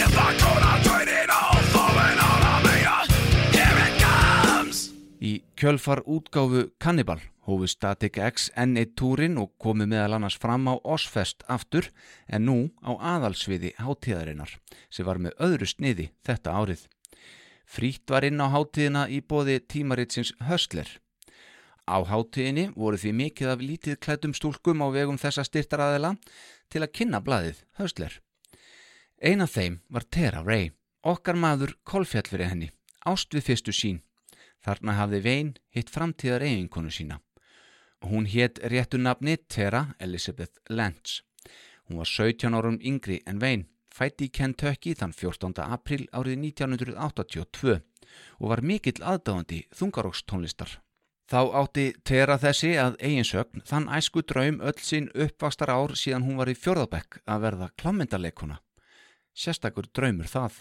[0.00, 3.04] If I could, I'd trade it all for an automator.
[3.52, 4.96] Here it comes.
[5.20, 10.78] Í kjölfar útgáfu Cannibal hófu Static X N1 túrin og komu meðal annars fram á
[10.84, 11.88] Osfest aftur
[12.28, 14.58] en nú á aðalsviði hátíðarinnar
[14.90, 16.84] sem var með öðru sniði þetta árið.
[17.66, 20.88] Frítt var inn á hátíðina í bóði tímaritsins Höstler.
[21.88, 26.14] Á hátíðinni voru því mikið af lítið klædum stúlkum á vegum þessa styrtaraðila
[26.70, 28.20] til að kynna blaðið Höstler.
[29.22, 30.70] Ein af þeim var Tara Ray,
[31.02, 32.70] okkar maður kolfjall fyrir henni,
[33.06, 34.00] ást við fyrstu sín.
[34.62, 37.18] Þarna hafði Vein hitt framtíðar eiginkonu sína.
[38.02, 41.22] Hún hétt réttu nafni Tara Elizabeth Lance.
[41.86, 45.62] Hún var 17 árum yngri en Vein, fætti í Kentucky þann 14.
[45.62, 47.76] april árið 1982
[48.40, 50.80] og var mikill aðdáðandi þungarókstónlistar.
[51.30, 56.42] Þá átti Tera þessi að eiginsögn þann æsku draum öll sín uppvastar ár síðan hún
[56.42, 58.58] var í fjörðabekk að verða klámyndaleikuna.
[59.32, 60.58] Sérstakur draumur það.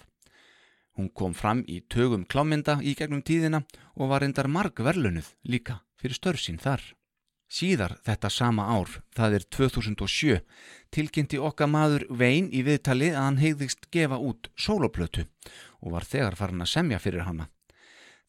[0.95, 3.65] Hún kom fram í tögum klámynda í gegnum tíðina
[3.97, 6.83] og var endar marg verlunuð líka fyrir störf sín þar.
[7.51, 10.37] Síðar þetta sama ár, það er 2007,
[10.95, 15.25] tilkynnti okkar maður Vein í viðtali að hann hegðist gefa út sóloplötu
[15.81, 17.49] og var þegar farin að semja fyrir hana.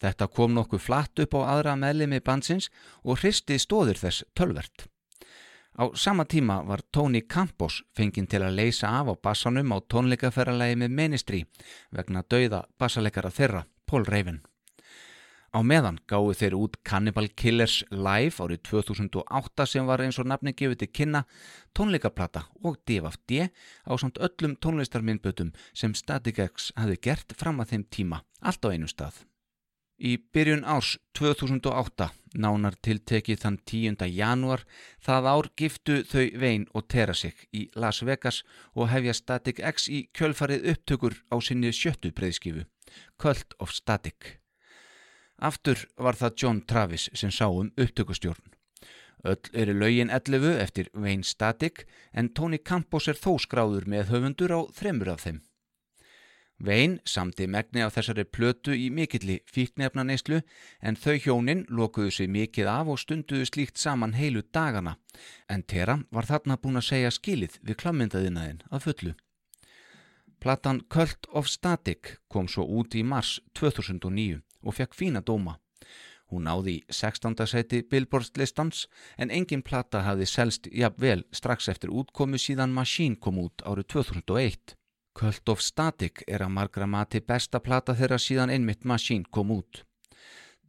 [0.03, 2.67] Þetta kom nokkuð flatt upp á aðra meðlimi bandsins
[3.07, 4.89] og hristi stóðir þess tölvert.
[5.79, 10.83] Á sama tíma var Tony Campos fenginn til að leysa af á bassanum á tónleikaferralagi
[10.83, 11.45] með Ministry
[11.95, 14.43] vegna dauða bassaleikara þeirra, Paul Raven.
[15.53, 20.55] Á meðan gáðu þeir út Cannibal Killers Live árið 2008 sem var eins og nafni
[20.57, 21.21] gefið til kynna,
[21.77, 23.51] tónleikaplata og DFD
[23.85, 28.73] á samt öllum tónlistarminnbötum sem Static X hafi gert fram að þeim tíma, allt á
[28.73, 29.21] einu stað.
[30.01, 34.09] Í byrjun árs 2008, nánar tiltekið þann 10.
[34.09, 34.65] janúar,
[35.05, 38.41] það ár giftu þau Vein og Tera sig í Las Vegas
[38.73, 42.65] og hefja Static X í kjölfarið upptökur á sinni sjöttu breyðskifu,
[43.21, 44.42] Cult of Static.
[45.43, 48.53] Aftur var það John Travis sem sá um upptökustjórn.
[49.27, 54.55] Öll eru lögin 11 eftir Wayne Static en Tony Campos er þó skráður með höfundur
[54.55, 55.41] á þremur af þeim.
[56.63, 60.43] Wayne samti megni á þessari plötu í mikilli fíknefna neyslu
[60.79, 64.95] en þau hjónin lokuðu sig mikið af og stunduðu slíkt saman heilu dagana
[65.51, 69.15] en Tera var þarna búin að segja skilið við klammyndaðinaðin að fullu.
[70.39, 75.59] Platan Cult of Static kom svo út í mars 2009 og fekk fína dóma.
[76.33, 77.35] Hún náði í 16.
[77.45, 78.87] seti Billboard-listans
[79.21, 84.77] en engin plata hafði selst jafnvel strax eftir útkomu síðan Machine kom út árið 2001.
[85.13, 89.83] Cult of Static er að margra mati besta plata þeirra síðan einmitt Machine kom út.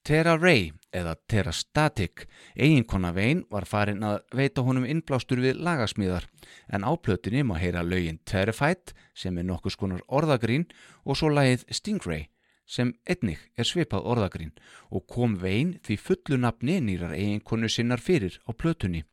[0.04, 2.26] Tera Ray, eða Tera Static,
[2.60, 6.28] eiginkona Vein var farin að veita honum innblástur við lagasmíðar
[6.76, 10.68] en á plötunni má heyra lögin Terrified sem er nokkus konar orðagrín
[11.08, 12.28] og svo lagið Stingray
[12.74, 14.54] sem einnig er svipað orðagrín
[14.90, 19.04] og kom Vein því fullu nafni nýrar eiginkonu sinnar fyrir á plötunni.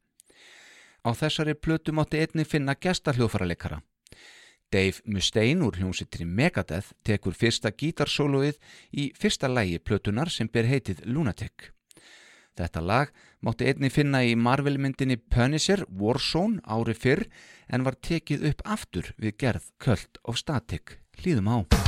[1.04, 3.80] Á þessari plötu mátti einni finna gestarhljóðfaraleikara.
[4.70, 8.60] Dave Mustaine úr hljómsitri Megadeth tekur fyrsta gítarsóluið
[8.92, 11.72] í fyrsta lægi plötunar sem ber heitið Lunatic.
[12.60, 17.26] Þetta lag mátti einni finna í Marvel-myndinni Punisher Warzone ári fyrr
[17.72, 21.00] en var tekið upp aftur við gerð Cult of Static.
[21.18, 21.79] Hlýðum á.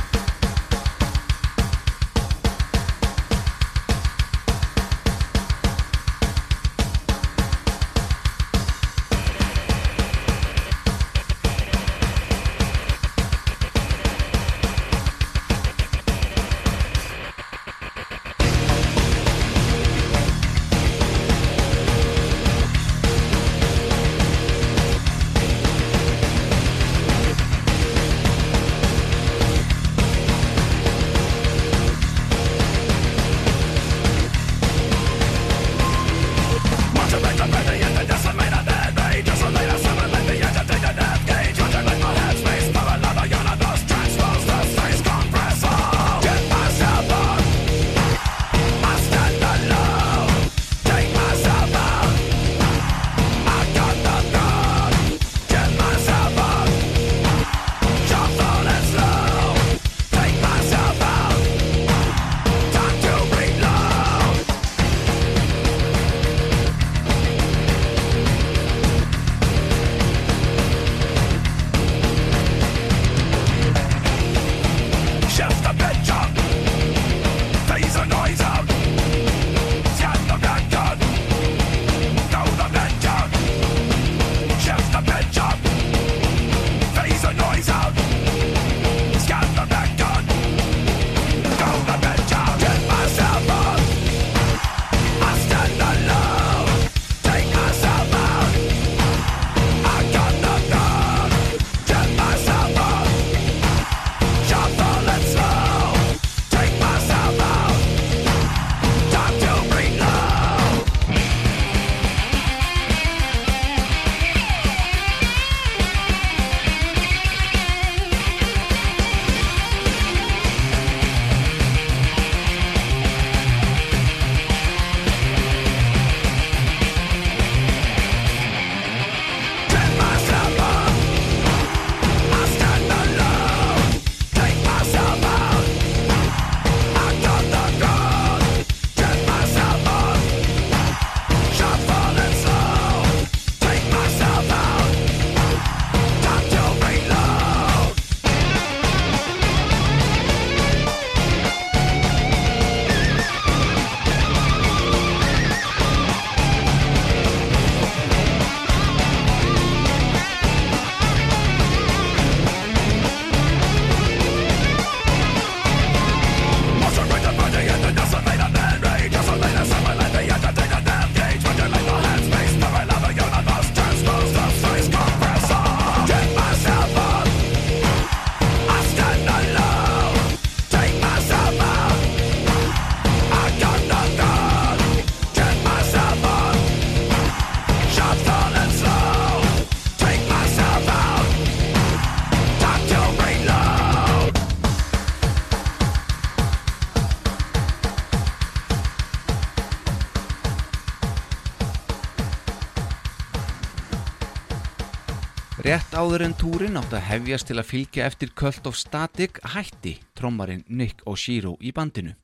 [205.93, 209.91] Rétt áður en túrin átt að hefjast til að fylgja eftir Cult of Static hætti
[210.17, 212.15] trommarinn Nick Oshiro í bandinu.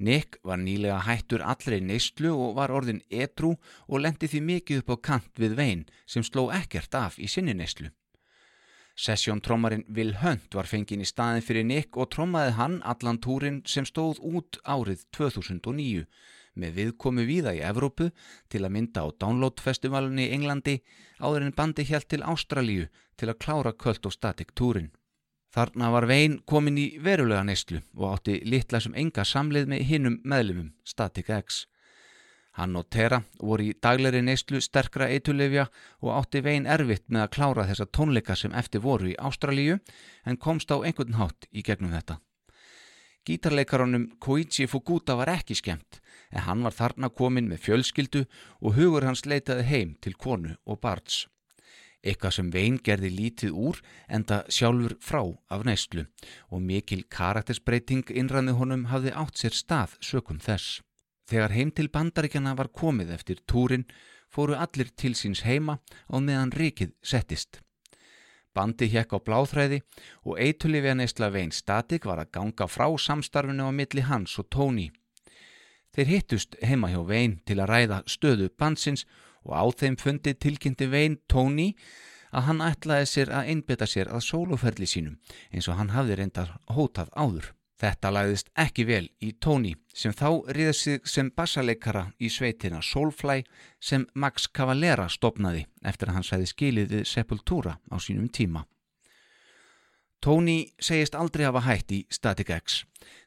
[0.00, 3.50] Nick var nýlega hættur allri neyslu og var orðin edru
[3.84, 7.52] og lendi því mikið upp á kant við vein sem sló ekkert af í sinni
[7.52, 7.90] neyslu.
[8.96, 13.60] Sessjón trommarinn Will Hunt var fenginn í staðin fyrir Nick og trommaði hann allan túrin
[13.68, 16.08] sem stóð út árið 2009
[16.54, 18.10] með viðkomu víða í Evrópu
[18.50, 20.78] til að mynda á Download festivalunni í Englandi
[21.20, 24.90] áður en bandi hjælt til Ástralíu til að klára Cult of Static túrin.
[25.50, 30.20] Þarna var Vein komin í verulega neyslu og átti litla sem enga samleið með hinnum
[30.22, 31.64] meðlumum Static X.
[32.58, 35.68] Hann og Tera voru í daglegri neyslu sterkra eitulefja
[36.02, 39.78] og átti Vein erfitt með að klára þessa tónleika sem eftir voru í Ástralíu
[40.26, 42.18] en komst á einhvern hátt í gegnum þetta.
[43.26, 46.00] Gítarleikaranum Koichi Fukuda var ekki skemmt
[46.30, 48.24] en hann var þarna komin með fjölskyldu
[48.60, 51.26] og hugur hans leitaði heim til konu og barns.
[52.00, 55.20] Eitthvað sem Vein gerði lítið úr enda sjálfur frá
[55.52, 56.06] af neyslu
[56.48, 60.80] og mikil karaktersbreyting innræði honum hafði átt sér stað sökum þess.
[61.28, 63.84] Þegar heim til bandaríkjana var komið eftir túrin
[64.32, 65.78] fóru allir til síns heima
[66.08, 67.60] og meðan rikið settist.
[68.56, 69.82] Bandi hjekk á bláþræði
[70.26, 74.88] og eitulifja neysla Vein Static var að ganga frá samstarfinu á milli hans og Tony.
[75.96, 79.06] Þeir hittust heima hjá Vein til að ræða stöðu bandsins
[79.42, 81.72] og á þeim fundi tilkynnti Vein Tony
[82.30, 85.16] að hann ætlaði sér að einbeta sér að sóloferli sínum
[85.50, 87.50] eins og hann hafði reyndar hótað áður.
[87.80, 93.40] Þetta lagðist ekki vel í Tony sem þá riði sig sem bassaleikara í sveitina Soulfly
[93.80, 98.66] sem Max Cavalera stopnaði eftir að hann sæði skilið við Sepultura á sínum tíma.
[100.20, 102.82] Tony segist aldrei hafa hætt í Static X.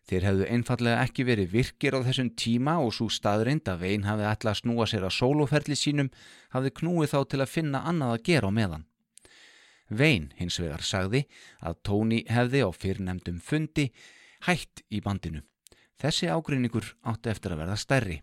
[0.05, 4.27] Þeir hefðu einfallega ekki verið virkir á þessum tíma og svo staðreind að Vein hafði
[4.29, 6.11] ætlað að snúa sér að sóloferli sínum
[6.53, 8.85] hafði knúið þá til að finna annað að gera á meðan.
[9.89, 11.23] Vein hins vegar sagði
[11.65, 13.87] að Tony hefði á fyrrnemdum fundi
[14.45, 15.41] hætt í bandinu.
[15.97, 18.19] Þessi ágreiningur átti eftir að verða stærri.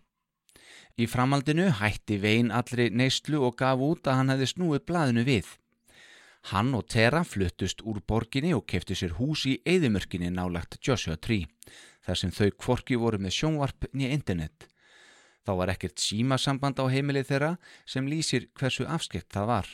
[0.95, 5.57] Í framaldinu hætti Vein allri neyslu og gaf út að hann hefði snúið blaðinu við.
[6.49, 11.45] Hann og Tera fluttust úr borginni og kefti sér hús í eðimörkinni nálagt Joshua Tree,
[12.01, 14.65] þar sem þau kvorki voru með sjónvarp nýja internet.
[15.45, 17.51] Þá var ekkert símasamband á heimilið þeirra
[17.85, 19.69] sem lýsir hversu afskekt það var.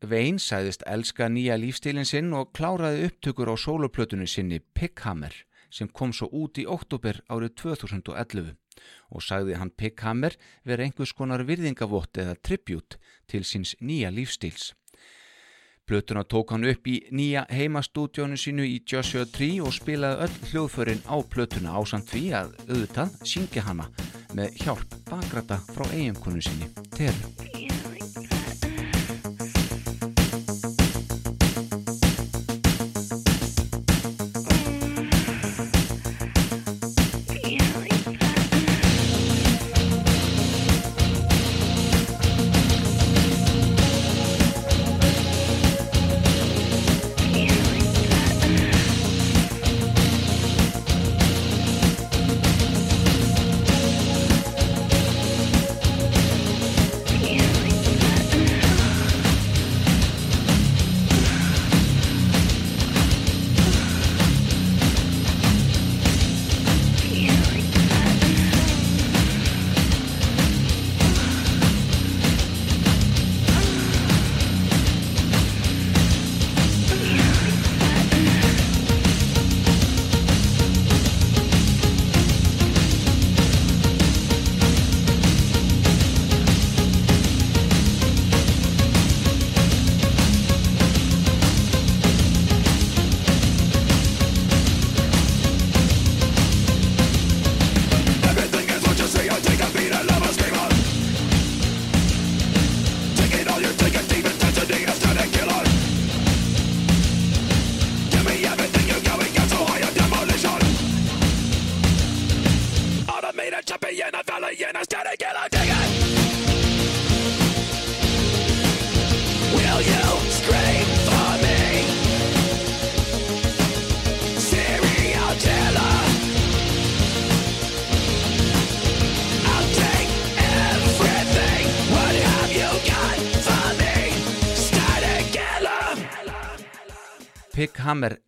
[0.00, 5.34] Vein sæðist elska nýja lífstílinn sinn og kláraði upptökur á sóloplötunni sinni Pickhammer
[5.70, 8.54] sem kom svo út í oktober árið 2011
[9.10, 12.96] og sagði hann Pickhammer verið einhvers konar virðingavott eða tribut
[13.26, 14.72] til síns nýja lífstíls.
[15.88, 21.00] Plötuna tók hann upp í nýja heimastúdjónu sínu í Joshua Tree og spilaði öll hljóðförin
[21.08, 23.88] á plötuna ásand því að auðvitað syngja hana
[24.36, 27.97] með hjálp bakrata frá eiginkonu sinni, Teru.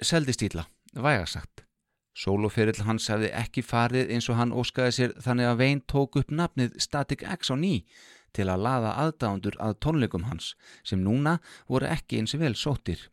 [0.03, 1.65] Seldist ítla, vægasagt.
[2.17, 6.33] Sóloferill hans hefði ekki farið eins og hann óskaði sér þannig að Vein tók upp
[6.35, 7.85] nafnið Static X á ný
[8.37, 10.53] til að laða aðdándur að tónleikum hans
[10.87, 11.39] sem núna
[11.69, 13.09] voru ekki eins vel sóttir.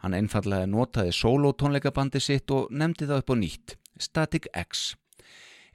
[0.00, 4.94] Hann einfallega notaði sólótónleikabandi sitt og nefndi það upp á nýtt, Static X.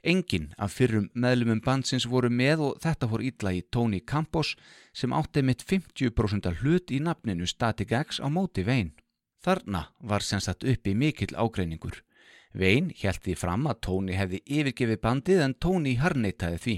[0.06, 4.54] Engin af fyrrum meðlumum bandsins voru með og þetta fór illa í Tony Campos
[4.94, 8.94] sem átti mitt 50% hlut í nafninu Static X á móti Vein.
[9.46, 12.00] Þarna var sem sagt uppi mikill ágreiningur.
[12.56, 16.76] Vein því fram að Tony hefði yfirgefið bandið en Tony harneitaði því.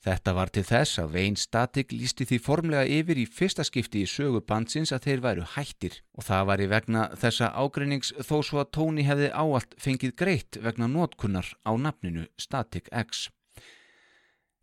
[0.00, 4.08] Þetta var til þess að Vein Static lísti því formlega yfir í fyrsta skipti í
[4.08, 8.62] sögu bandsins að þeir væru hættir og það var í vegna þessa ágreinings þó svo
[8.62, 13.28] að Tony hefði áallt fengið greitt vegna notkunnar á nafninu Static X.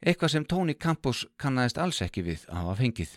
[0.01, 3.13] Eitthvað sem Tony Campos kannaðist alls ekki við að hafa fengið.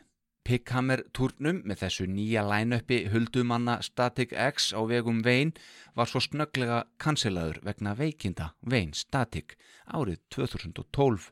[0.47, 5.53] Pickhammer turnum með þessu nýja line-upi huldumanna Static X á vegum Vein
[5.95, 11.29] var svo snögglega kanselaður vegna veikinda Vein Static árið 2012.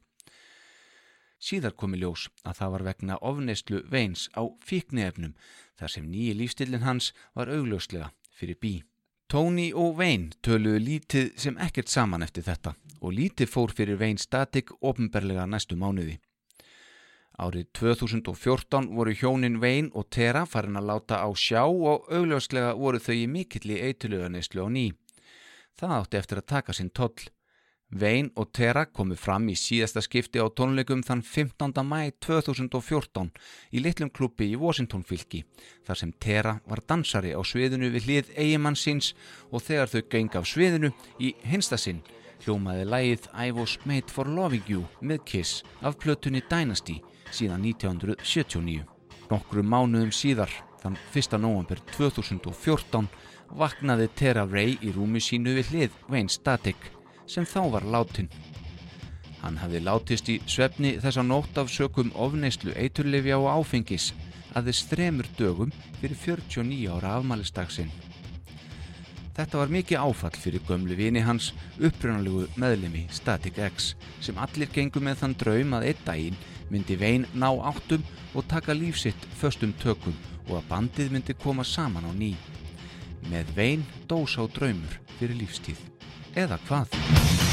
[1.39, 5.35] Síðar komi ljós að það var vegna ofneistlu Veins á fíkniefnum
[5.79, 8.75] þar sem nýji lífstillin hans var augljóslega fyrir bí.
[9.29, 14.19] Tony og Vein töluðu lítið sem ekkert saman eftir þetta og lítið fór fyrir Vein
[14.19, 16.19] Static ofinberlega næstu mánuði.
[17.39, 22.99] Árið 2014 voru hjónin Vein og Tera farin að láta á sjá og augljóslega voru
[22.99, 24.87] þau í mikilli eituluganeyslu á ný.
[25.79, 27.29] Það átti eftir að taka sinn toll.
[27.95, 31.79] Vein og Tera komu fram í síðasta skipti á tónleikum þann 15.
[31.87, 33.31] mæ 2014
[33.71, 35.45] í litlum klubbi í Washington fylki
[35.87, 39.15] þar sem Tera var dansari á sviðinu við hlið eigimann síns
[39.49, 40.91] og þegar þau geng af sviðinu
[41.23, 42.03] í hinsta sinn
[42.45, 46.99] hljómaði lægið I was made for loving you með Kiss af plötunni Dynasty
[47.35, 48.85] síðan 1979.
[49.29, 50.53] Nokkru mánuðum síðar,
[50.83, 51.39] þann 1.
[51.43, 53.09] november 2014,
[53.59, 56.91] vaknaði Tera Ray í rúmi sínu við hlið Wayne Static
[57.29, 58.31] sem þá var látin.
[59.43, 64.11] Hann hafði látist í svefni þessa nótt af sökum ofneislu eiturlifja og áfengis
[64.57, 67.91] að þess þremur dögum fyrir 49 ára afmælistagsinn.
[69.39, 74.99] Þetta var mikið áfall fyrir gömlu vini hans, upprunalegu meðlemi Static X, sem allir gengu
[74.99, 76.41] með þann draum að einn daginn
[76.71, 78.05] myndi Vein ná áttum
[78.35, 80.17] og taka lífsitt föstum tökum
[80.49, 82.35] og að bandið myndi koma saman á ný.
[83.29, 85.81] Með Vein dós á draumur fyrir lífstíð.
[86.37, 87.48] Eða hvað?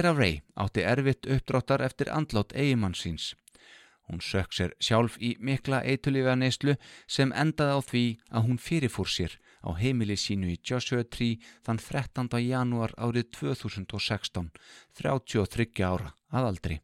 [0.00, 3.34] Tera Ray átti erfitt uppdráttar eftir andlát eigimann síns.
[4.08, 9.10] Hún sökk sér sjálf í mikla eitulífa neyslu sem endaði á því að hún fyrirfór
[9.12, 11.36] sér á heimili sínu í Joshua Tree
[11.68, 12.32] þann 13.
[12.46, 14.48] janúar árið 2016,
[14.96, 16.80] 33 ára að aldri.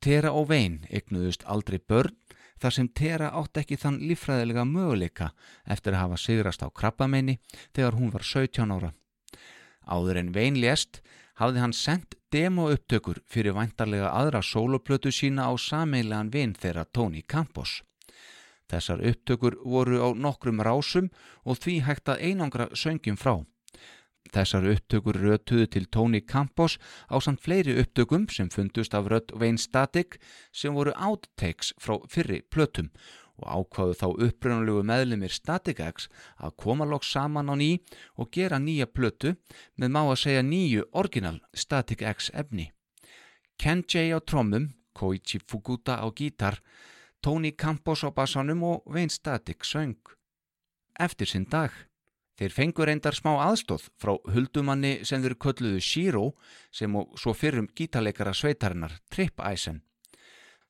[0.00, 2.16] Tera og Vein eignuðust aldrei börn,
[2.56, 5.34] þar sem Tera átt ekki þann líffræðilega möguleika
[5.68, 7.36] eftir að hafa sigrast á krabbameini
[7.76, 8.94] þegar hún var 17 ára.
[9.84, 11.02] Áður en Vein lést
[11.40, 17.82] hafði hann sendt demoupptökur fyrir væntarlega aðra sóloplötu sína á sameilegan vin þeirra Tony Campos.
[18.72, 21.10] Þessar upptökur voru á nokkrum rásum
[21.44, 23.42] og því hægt að einangra söngjum frá.
[24.32, 26.78] Þessar upptökur rötuðu til Tony Campos
[27.12, 30.16] á samt fleiri upptökum sem fundust af rött Wayne Static
[30.52, 32.88] sem voru outtakes frá fyrri plötum
[33.42, 37.70] og ákvaðu þá upprunalegu meðlumir Static X að koma loks saman á ný
[38.16, 39.34] og gera nýja plötu
[39.76, 42.70] með má að segja nýju orginal Static X efni.
[43.58, 46.62] Ken J á trommum, Koichi Fukuda á gítar,
[47.22, 49.98] Tony Campos á bassanum og Wayne Static söng.
[50.98, 51.70] Eftir sinn dag.
[52.38, 56.24] Þeir fengur reyndar smá aðstóð frá huldumanni sem þeir kölluðu Shiro
[56.74, 59.82] sem og svo fyrrum gítarleikara sveitarinnar Trip Eisen.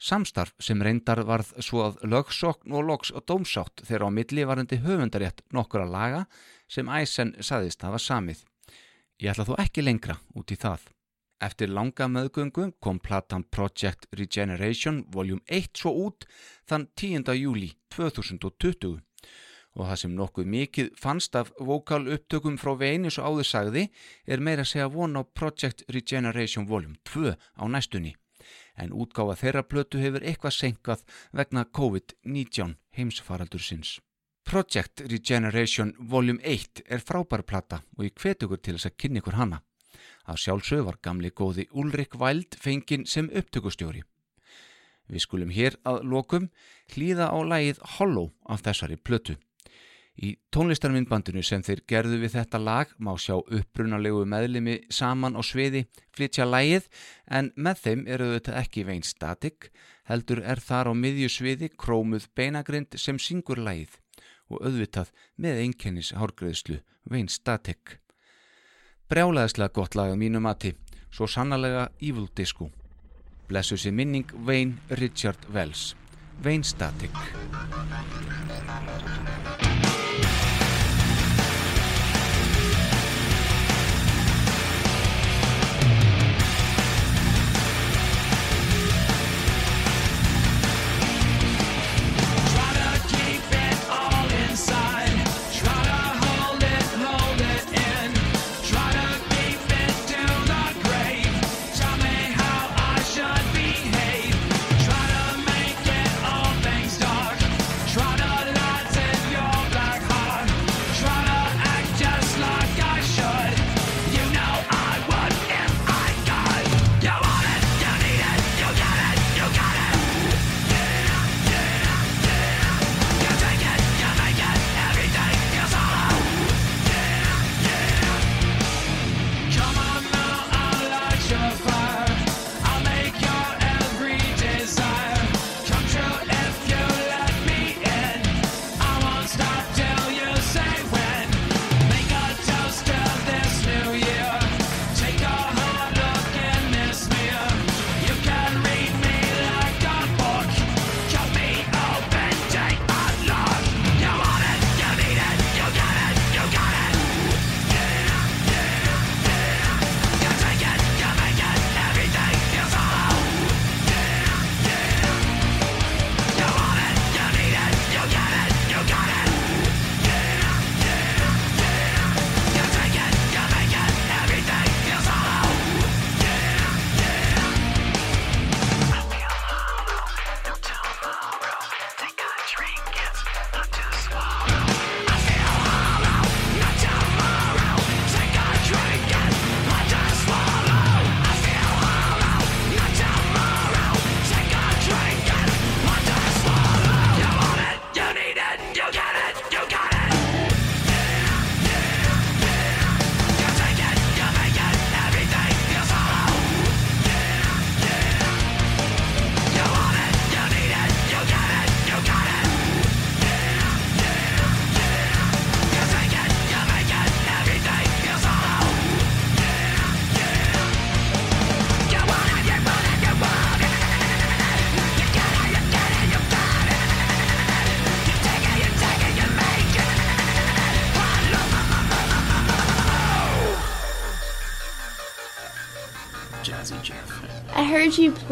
[0.03, 4.81] Samstarf sem reyndar varð svo að lögsokn og loks og dómsátt þegar á milli varandi
[4.83, 6.25] höfundarétt nokkura laga
[6.67, 8.41] sem Eisen saðist hafa samið.
[9.23, 10.89] Ég ætla þó ekki lengra út í það.
[11.43, 15.37] Eftir langa meðgöngu kom platan Project Regeneration Vol.
[15.47, 16.27] 1 svo út
[16.67, 17.31] þann 10.
[17.39, 18.99] júli 2020
[19.73, 23.87] og það sem nokkuð mikið fannst af vokal upptökum frá veginn eins og áður sagði
[24.27, 26.91] er meira að segja von á Project Regeneration Vol.
[27.07, 28.17] 2 á næstunni.
[28.77, 33.99] En útgáfa þeirra plötu hefur eitthvað senkað vegna COVID-19 heimsfaraldur sinns.
[34.45, 36.33] Project Regeneration Vol.
[36.41, 39.61] 1 er frábær plata og ég hvet ykkur til þess að kynna ykkur hana.
[40.27, 44.03] Að sjálfsög var gamli góði Ulrik Wild fenginn sem upptökustjóri.
[45.11, 46.49] Við skulum hér að lokum
[46.95, 49.37] hlýða á lægið Hollow af þessari plötu.
[50.21, 55.87] Í tónlistarmyndbandinu sem þeir gerðu við þetta lag má sjá upprunalegu meðlimi saman á sviði
[56.13, 56.89] flytja lægið
[57.33, 59.71] en með þeim eru þetta ekki vein statik
[60.11, 63.97] heldur er þar á miðju sviði krómuð beinagrind sem syngur lægið
[64.53, 67.97] og auðvitað með einkennis hárgreðslu vein statik.
[69.09, 70.75] Brjálaðislega gott lag á mínu mati,
[71.09, 72.69] svo sannlega Evil Disco.
[73.49, 75.95] Blessu sér minning Wayne Richard Wells.
[76.45, 77.11] Wayne Static.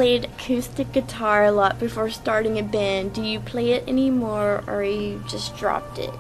[0.01, 3.13] Played acoustic guitar a lot before starting a band.
[3.13, 6.15] Do you play it anymore or you just dropped it?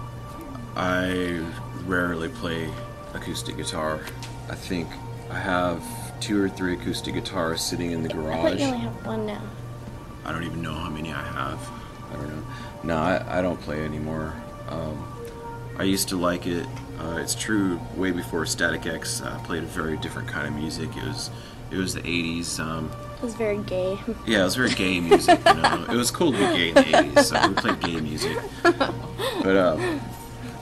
[0.77, 1.43] I
[1.87, 2.71] rarely play
[3.15, 4.01] acoustic guitar.
[4.51, 4.87] I think
[5.31, 5.83] I have
[6.21, 8.61] two or three acoustic guitars sitting in the I garage.
[8.61, 9.41] you only have one now.
[10.27, 11.71] I don't even know how many I have.
[12.13, 12.47] I don't know.
[12.85, 14.35] No, I, I don't play anymore.
[14.69, 15.11] Um,
[15.79, 16.67] I used to like it.
[16.99, 17.81] Uh, it's true.
[17.97, 20.95] Way before Static X, I played a very different kind of music.
[20.99, 21.31] It was,
[21.71, 22.61] it was the '80s.
[22.61, 22.91] Um,
[23.21, 23.99] It was very gay.
[24.27, 25.39] yeah, it was very gay music.
[25.45, 27.25] You know, it was cool to be gay in the '80s.
[27.25, 28.39] So we played gay music.
[28.63, 30.01] But um,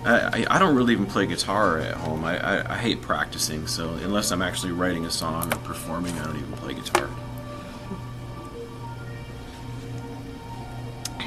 [0.05, 2.24] I, I, I don't really even play guitar at home.
[2.24, 3.68] I, I, I hate practicing.
[3.68, 7.09] So unless I'm actually writing a song or performing, I don't even play guitar.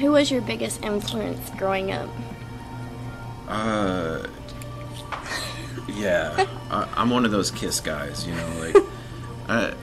[0.00, 2.10] Who was your biggest influence growing up?
[3.48, 4.26] Uh,
[5.88, 8.26] yeah, I, I'm one of those Kiss guys.
[8.26, 8.84] You know, like,
[9.48, 9.74] uh,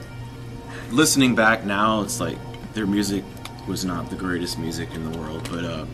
[0.92, 2.38] listening back now, it's like
[2.74, 3.24] their music
[3.68, 5.86] was not the greatest music in the world, but uh,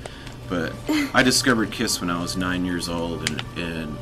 [0.47, 0.73] but
[1.13, 3.97] I discovered Kiss when I was nine years old, and and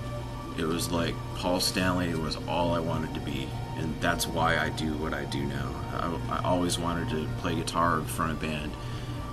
[0.58, 3.48] it was like Paul Stanley was all I wanted to be,
[3.78, 5.70] and that's why I do what I do now.
[5.94, 8.72] I, I always wanted to play guitar in front of band,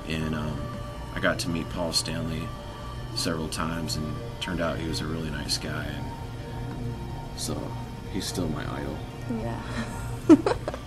[0.09, 0.61] and um,
[1.15, 2.49] I got to meet Paul Stanley
[3.15, 6.05] several times, and turned out he was a really nice guy, and
[7.37, 7.61] so
[8.13, 8.97] he's still my idol.
[9.31, 9.63] Yeah.